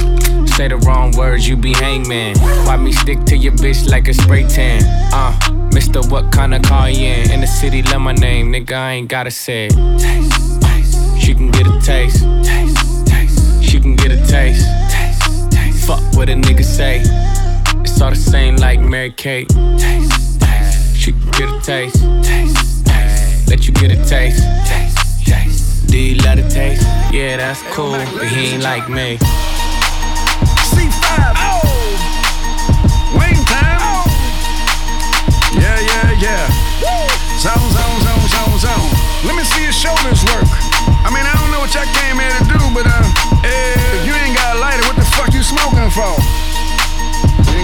Say 0.49 0.67
the 0.67 0.77
wrong 0.77 1.11
words, 1.15 1.47
you 1.47 1.55
be 1.55 1.73
hangman. 1.73 2.37
Why 2.65 2.77
me 2.77 2.91
stick 2.91 3.23
to 3.25 3.37
your 3.37 3.53
bitch 3.53 3.87
like 3.87 4.07
a 4.07 4.13
spray 4.13 4.47
tan? 4.47 4.81
Uh, 5.13 5.69
Mister, 5.71 6.01
what 6.09 6.31
kind 6.31 6.55
of 6.55 6.63
car 6.63 6.89
you 6.89 7.05
in? 7.05 7.31
In 7.31 7.41
the 7.41 7.47
city, 7.47 7.83
love 7.83 8.01
my 8.01 8.13
name, 8.13 8.51
nigga, 8.51 8.73
I 8.73 8.91
ain't 8.93 9.09
gotta 9.09 9.29
say 9.29 9.67
it. 9.69 10.56
She 11.27 11.35
can 11.35 11.51
get 11.51 11.67
a 11.67 11.77
taste. 11.81 12.23
Taste, 12.45 13.05
taste. 13.05 13.61
She 13.61 13.81
can 13.81 13.97
get 13.97 14.13
a 14.13 14.25
taste. 14.25 14.65
Taste, 14.89 15.51
taste. 15.51 15.85
Fuck 15.85 15.99
what 16.15 16.29
a 16.29 16.33
nigga 16.33 16.63
say. 16.63 17.01
It's 17.81 17.99
all 17.99 18.11
the 18.11 18.15
same 18.15 18.55
like 18.55 18.79
Mary 18.79 19.11
Kate. 19.11 19.49
Taste, 19.49 20.39
taste. 20.39 20.95
She 20.95 21.11
can 21.11 21.29
get 21.31 21.49
a 21.49 21.59
taste. 21.59 22.01
Taste, 22.23 22.85
taste. 22.85 23.49
Let 23.49 23.67
you 23.67 23.73
get 23.73 23.91
a 23.91 23.97
taste. 24.07 24.41
Taste, 24.71 25.25
taste. 25.27 25.87
Do 25.89 25.99
you 25.99 26.15
love 26.23 26.37
the 26.37 26.47
taste? 26.47 26.83
Yeah, 27.11 27.35
that's 27.35 27.61
cool, 27.75 27.91
but 27.91 28.27
he 28.27 28.53
ain't 28.53 28.63
like 28.63 28.87
me. 28.87 29.17
C5. 30.71 31.35
Oh. 31.43 31.59
Wing 33.19 33.43
time. 33.51 33.83
Yeah, 35.59 35.77
yeah, 35.91 36.23
yeah. 36.23 36.47
Zone, 37.37 37.69
zone, 37.75 37.99
zone, 37.99 38.27
zone, 38.31 38.59
zone. 38.59 38.91
Let 39.25 39.35
me 39.35 39.43
see 39.43 39.63
your 39.63 39.73
shoulders 39.73 40.23
work. 40.23 40.66
I 41.07 41.09
mean, 41.09 41.23
I 41.23 41.31
don't 41.39 41.51
know 41.55 41.63
what 41.63 41.71
y'all 41.71 41.87
came 41.95 42.19
here 42.19 42.35
to 42.35 42.43
do, 42.51 42.59
but 42.75 42.83
uh, 42.83 43.47
eh, 43.47 43.79
if 43.95 44.03
you 44.03 44.11
ain't 44.11 44.35
got 44.35 44.55
a 44.55 44.59
lighter, 44.59 44.83
what 44.91 44.99
the 44.99 45.07
fuck 45.15 45.31
you 45.31 45.39
smoking 45.39 45.87
for? 45.95 46.19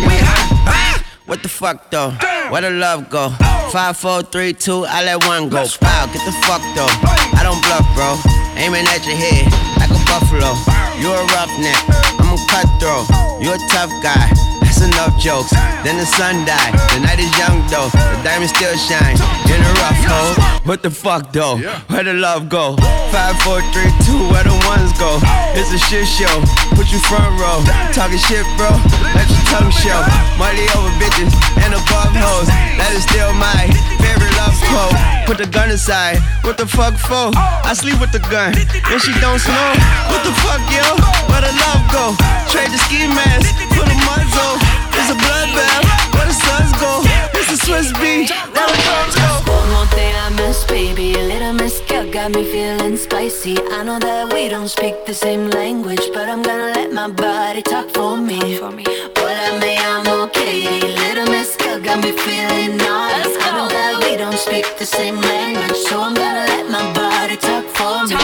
We 0.07 0.15
hot. 0.23 1.03
What 1.27 1.43
the 1.43 1.49
fuck 1.51 1.91
though? 1.91 2.15
Where 2.47 2.61
the 2.63 2.71
love 2.71 3.09
go? 3.09 3.35
Oh. 3.35 3.69
Five, 3.71 3.97
four, 3.97 4.23
three, 4.23 4.53
two, 4.53 4.85
I 4.87 5.03
let 5.03 5.27
one 5.27 5.49
go. 5.49 5.67
Wow, 5.83 6.07
get 6.07 6.23
the 6.23 6.31
fuck 6.47 6.63
though. 6.71 6.87
I 7.35 7.43
don't 7.43 7.59
bluff, 7.67 7.83
bro. 7.99 8.15
Aiming 8.55 8.87
at 8.87 9.03
your 9.03 9.19
head 9.19 9.43
like 9.75 9.91
a 9.91 9.99
buffalo. 10.07 10.55
You 10.95 11.11
a 11.11 11.19
roughneck, 11.35 11.83
I'm 12.23 12.31
a 12.31 12.39
cutthroat. 12.47 13.11
You 13.43 13.51
a 13.51 13.59
tough 13.67 13.91
guy. 13.99 14.31
That's 14.63 14.79
enough 14.79 15.19
jokes. 15.19 15.51
Then 15.83 15.99
the 15.99 16.07
sun 16.07 16.47
died. 16.47 16.79
The 16.95 17.03
night 17.03 17.19
is 17.19 17.31
young 17.35 17.59
though. 17.67 17.91
The 17.91 18.23
diamond 18.23 18.55
still 18.55 18.75
shine 18.79 19.19
in 19.51 19.59
a 19.59 19.71
rough 19.83 19.99
hole. 20.07 20.42
What 20.63 20.81
the 20.81 20.89
fuck 20.89 21.33
though? 21.33 21.57
Where 21.91 22.03
the 22.03 22.13
love 22.13 22.47
go? 22.47 22.75
Five, 23.11 23.35
four, 23.43 23.59
three, 23.75 23.91
two. 24.07 24.15
Where 24.31 24.47
the 24.47 24.55
ones 24.63 24.95
go? 24.95 25.19
It's 25.59 25.69
a 25.75 25.77
shit 25.77 26.07
show. 26.07 26.31
Put 26.79 26.87
you 26.87 26.99
front 27.03 27.35
row. 27.35 27.59
Talking 27.91 28.17
shit, 28.17 28.47
bro. 28.55 28.71
Let 29.11 29.27
your 29.27 29.43
tongue 29.51 29.71
show. 29.75 29.99
Money 30.39 30.63
over 30.71 30.91
bitches 31.03 31.35
and 31.67 31.75
above 31.75 32.15
hoes. 32.15 32.47
That 32.79 32.95
is 32.95 33.03
still 33.03 33.35
my 33.35 33.67
favorite 33.99 34.32
love 34.43 34.59
quote. 34.67 34.95
Put 35.27 35.37
the 35.37 35.47
gun 35.47 35.69
aside. 35.69 36.19
What 36.43 36.57
the 36.57 36.67
fuck 36.67 36.95
for? 36.99 37.31
I 37.35 37.73
sleep 37.73 37.99
with 37.99 38.11
the 38.11 38.23
gun. 38.27 38.51
And 38.91 38.99
she 38.99 39.13
don't 39.23 39.39
smoke. 39.39 39.79
What 40.11 40.21
the 40.27 40.35
fuck, 40.43 40.63
yo? 40.67 40.83
Where 41.31 41.43
the 41.47 41.53
love 41.63 41.83
go? 41.95 42.05
Trade 42.51 42.71
the 42.75 42.79
ski 42.85 43.07
mask 43.07 43.47
for 43.75 43.85
the 43.87 43.97
muzzle. 44.07 44.55
It's 44.97 45.09
a 45.15 45.17
bloodbath. 45.23 45.83
Where 46.15 46.27
the 46.27 46.35
suns 46.35 46.73
go? 46.83 46.91
It's 47.39 47.51
a 47.55 47.57
Swiss 47.65 47.89
beat. 48.01 48.29
Where 48.55 48.67
the 48.71 48.79
drugs 48.85 49.15
go? 49.15 49.31
One 49.51 49.69
more 49.75 49.89
thing 49.95 50.13
I 50.25 50.29
miss, 50.35 50.63
baby. 50.65 51.13
A 51.15 51.23
little 51.31 51.53
mezcal 51.53 52.11
got 52.11 52.31
me 52.31 52.43
feeling 52.43 52.97
spicy. 52.97 53.55
I 53.77 53.83
know 53.83 53.99
that 53.99 54.33
we 54.33 54.49
don't 54.49 54.67
speak 54.67 55.05
the 55.05 55.13
same 55.13 55.49
language, 55.49 56.03
but 56.13 56.27
I'm 56.29 56.41
gonna 56.43 56.71
let 56.77 56.91
my 56.91 57.09
body 57.09 57.61
talk 57.61 57.89
for 57.91 58.17
me. 58.17 58.57
Hola, 58.59 59.59
me 59.59 59.77
llamo 59.77 60.31
Katie. 60.33 60.81
Little 61.03 61.27
mezcal 61.27 61.72
got 61.83 62.01
me 62.01 62.11
feeling 62.11 62.77
nice. 62.77 63.35
I 63.45 63.49
know 63.57 63.67
that 63.67 63.99
we 64.03 64.15
don't 64.15 64.37
speak 64.37 64.65
the 64.79 64.85
same 64.85 65.19
language, 65.19 65.75
so 65.87 65.99
I'm 66.01 66.13
gonna 66.13 66.45
let 66.47 66.69
my 66.71 66.83
body 66.93 67.35
talk 67.35 67.65
for 67.75 68.07
me. 68.07 68.15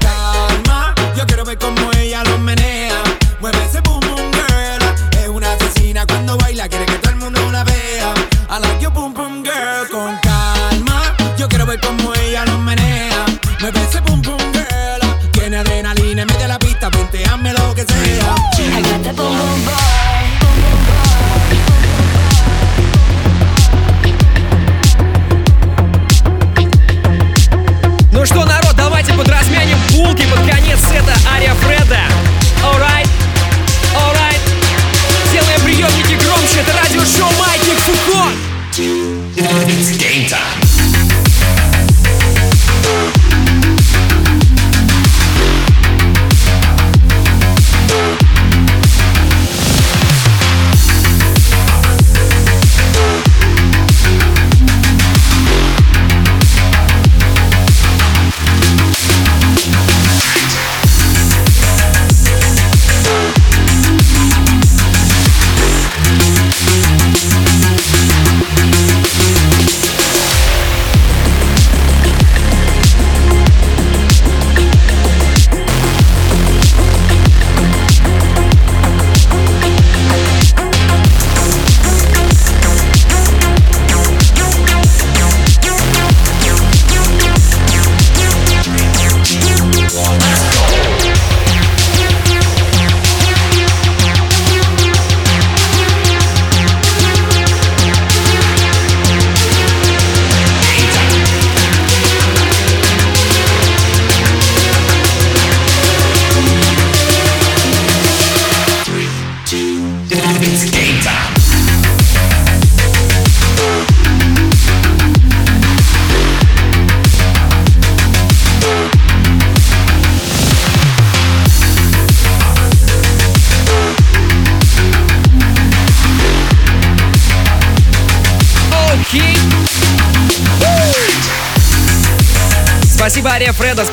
calma. 0.00 0.94
Yo 1.16 1.24
quiero 1.26 1.44
ver 1.44 1.58
cómo 1.58 1.90
ella 1.92 2.24
lo 2.24 2.38
menea. 2.38 3.02
Mueve 3.40 3.58
ese 3.64 3.80
boom 3.82 4.00
boom 4.00 4.41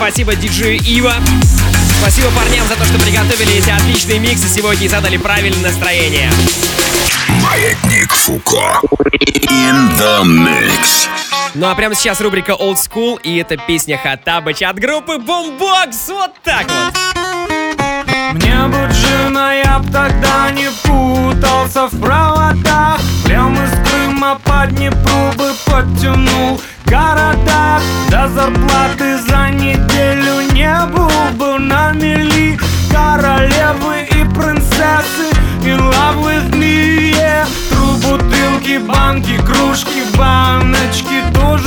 спасибо 0.09 0.33
диджею 0.33 0.79
Ива. 0.81 1.13
Спасибо 2.01 2.31
парням 2.31 2.65
за 2.67 2.75
то, 2.75 2.83
что 2.83 2.97
приготовили 2.97 3.59
эти 3.59 3.69
отличные 3.69 4.17
миксы 4.17 4.49
сегодня 4.49 4.85
и 4.85 4.87
задали 4.87 5.17
правильное 5.17 5.69
настроение. 5.69 6.31
Маятник 7.43 8.11
Фуко. 8.11 8.81
In 9.21 9.97
the 9.99 10.23
mix. 10.23 11.07
Ну 11.53 11.69
а 11.69 11.75
прямо 11.75 11.93
сейчас 11.93 12.21
рубрика 12.21 12.53
Old 12.53 12.77
School, 12.77 13.21
и 13.21 13.37
это 13.37 13.55
песня 13.57 13.99
Хатабыч 13.99 14.63
от 14.63 14.79
группы 14.79 15.17
Boombox. 15.17 15.95
Вот 16.07 16.31
так 16.43 16.65
вот. 16.65 16.95
Мне 18.33 18.67
бы 18.67 18.89
джина, 18.91 19.61
я 19.63 19.77
б 19.77 19.91
тогда 19.91 20.49
не 20.51 20.69
путался 20.83 21.87
в 21.87 21.99
проводах 21.99 22.99
Прям 23.25 23.55
из 23.55 23.89
Крыма 23.89 24.39
по 24.43 24.67
Днепру 24.67 25.31
бы 25.35 25.51
подтянул 25.65 26.61
города 26.85 27.81
До 28.09 28.27
зарплаты 28.27 29.08
Королевы 33.39 34.01
и 34.01 34.25
принцессы 34.35 35.31
in 35.63 35.79
love 35.79 36.25
with 36.25 36.53
me, 36.55 37.13
yeah 37.13 37.47
Тру 37.69 37.93
бутылки, 38.03 38.79
банки, 38.79 39.37
кружки, 39.37 40.03
баночки 40.17 41.23
тоже 41.33 41.58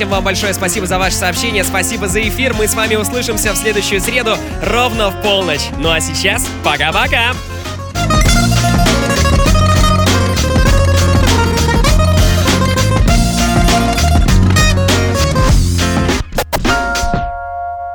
Всем 0.00 0.08
вам 0.08 0.24
большое 0.24 0.54
спасибо 0.54 0.86
за 0.86 0.98
ваше 0.98 1.16
сообщение. 1.16 1.62
Спасибо 1.62 2.08
за 2.08 2.26
эфир. 2.26 2.54
Мы 2.54 2.66
с 2.66 2.74
вами 2.74 2.94
услышимся 2.94 3.52
в 3.52 3.56
следующую 3.56 4.00
среду 4.00 4.34
ровно 4.62 5.10
в 5.10 5.20
полночь. 5.20 5.68
Ну 5.76 5.90
а 5.90 6.00
сейчас 6.00 6.48
пока-пока. 6.64 7.34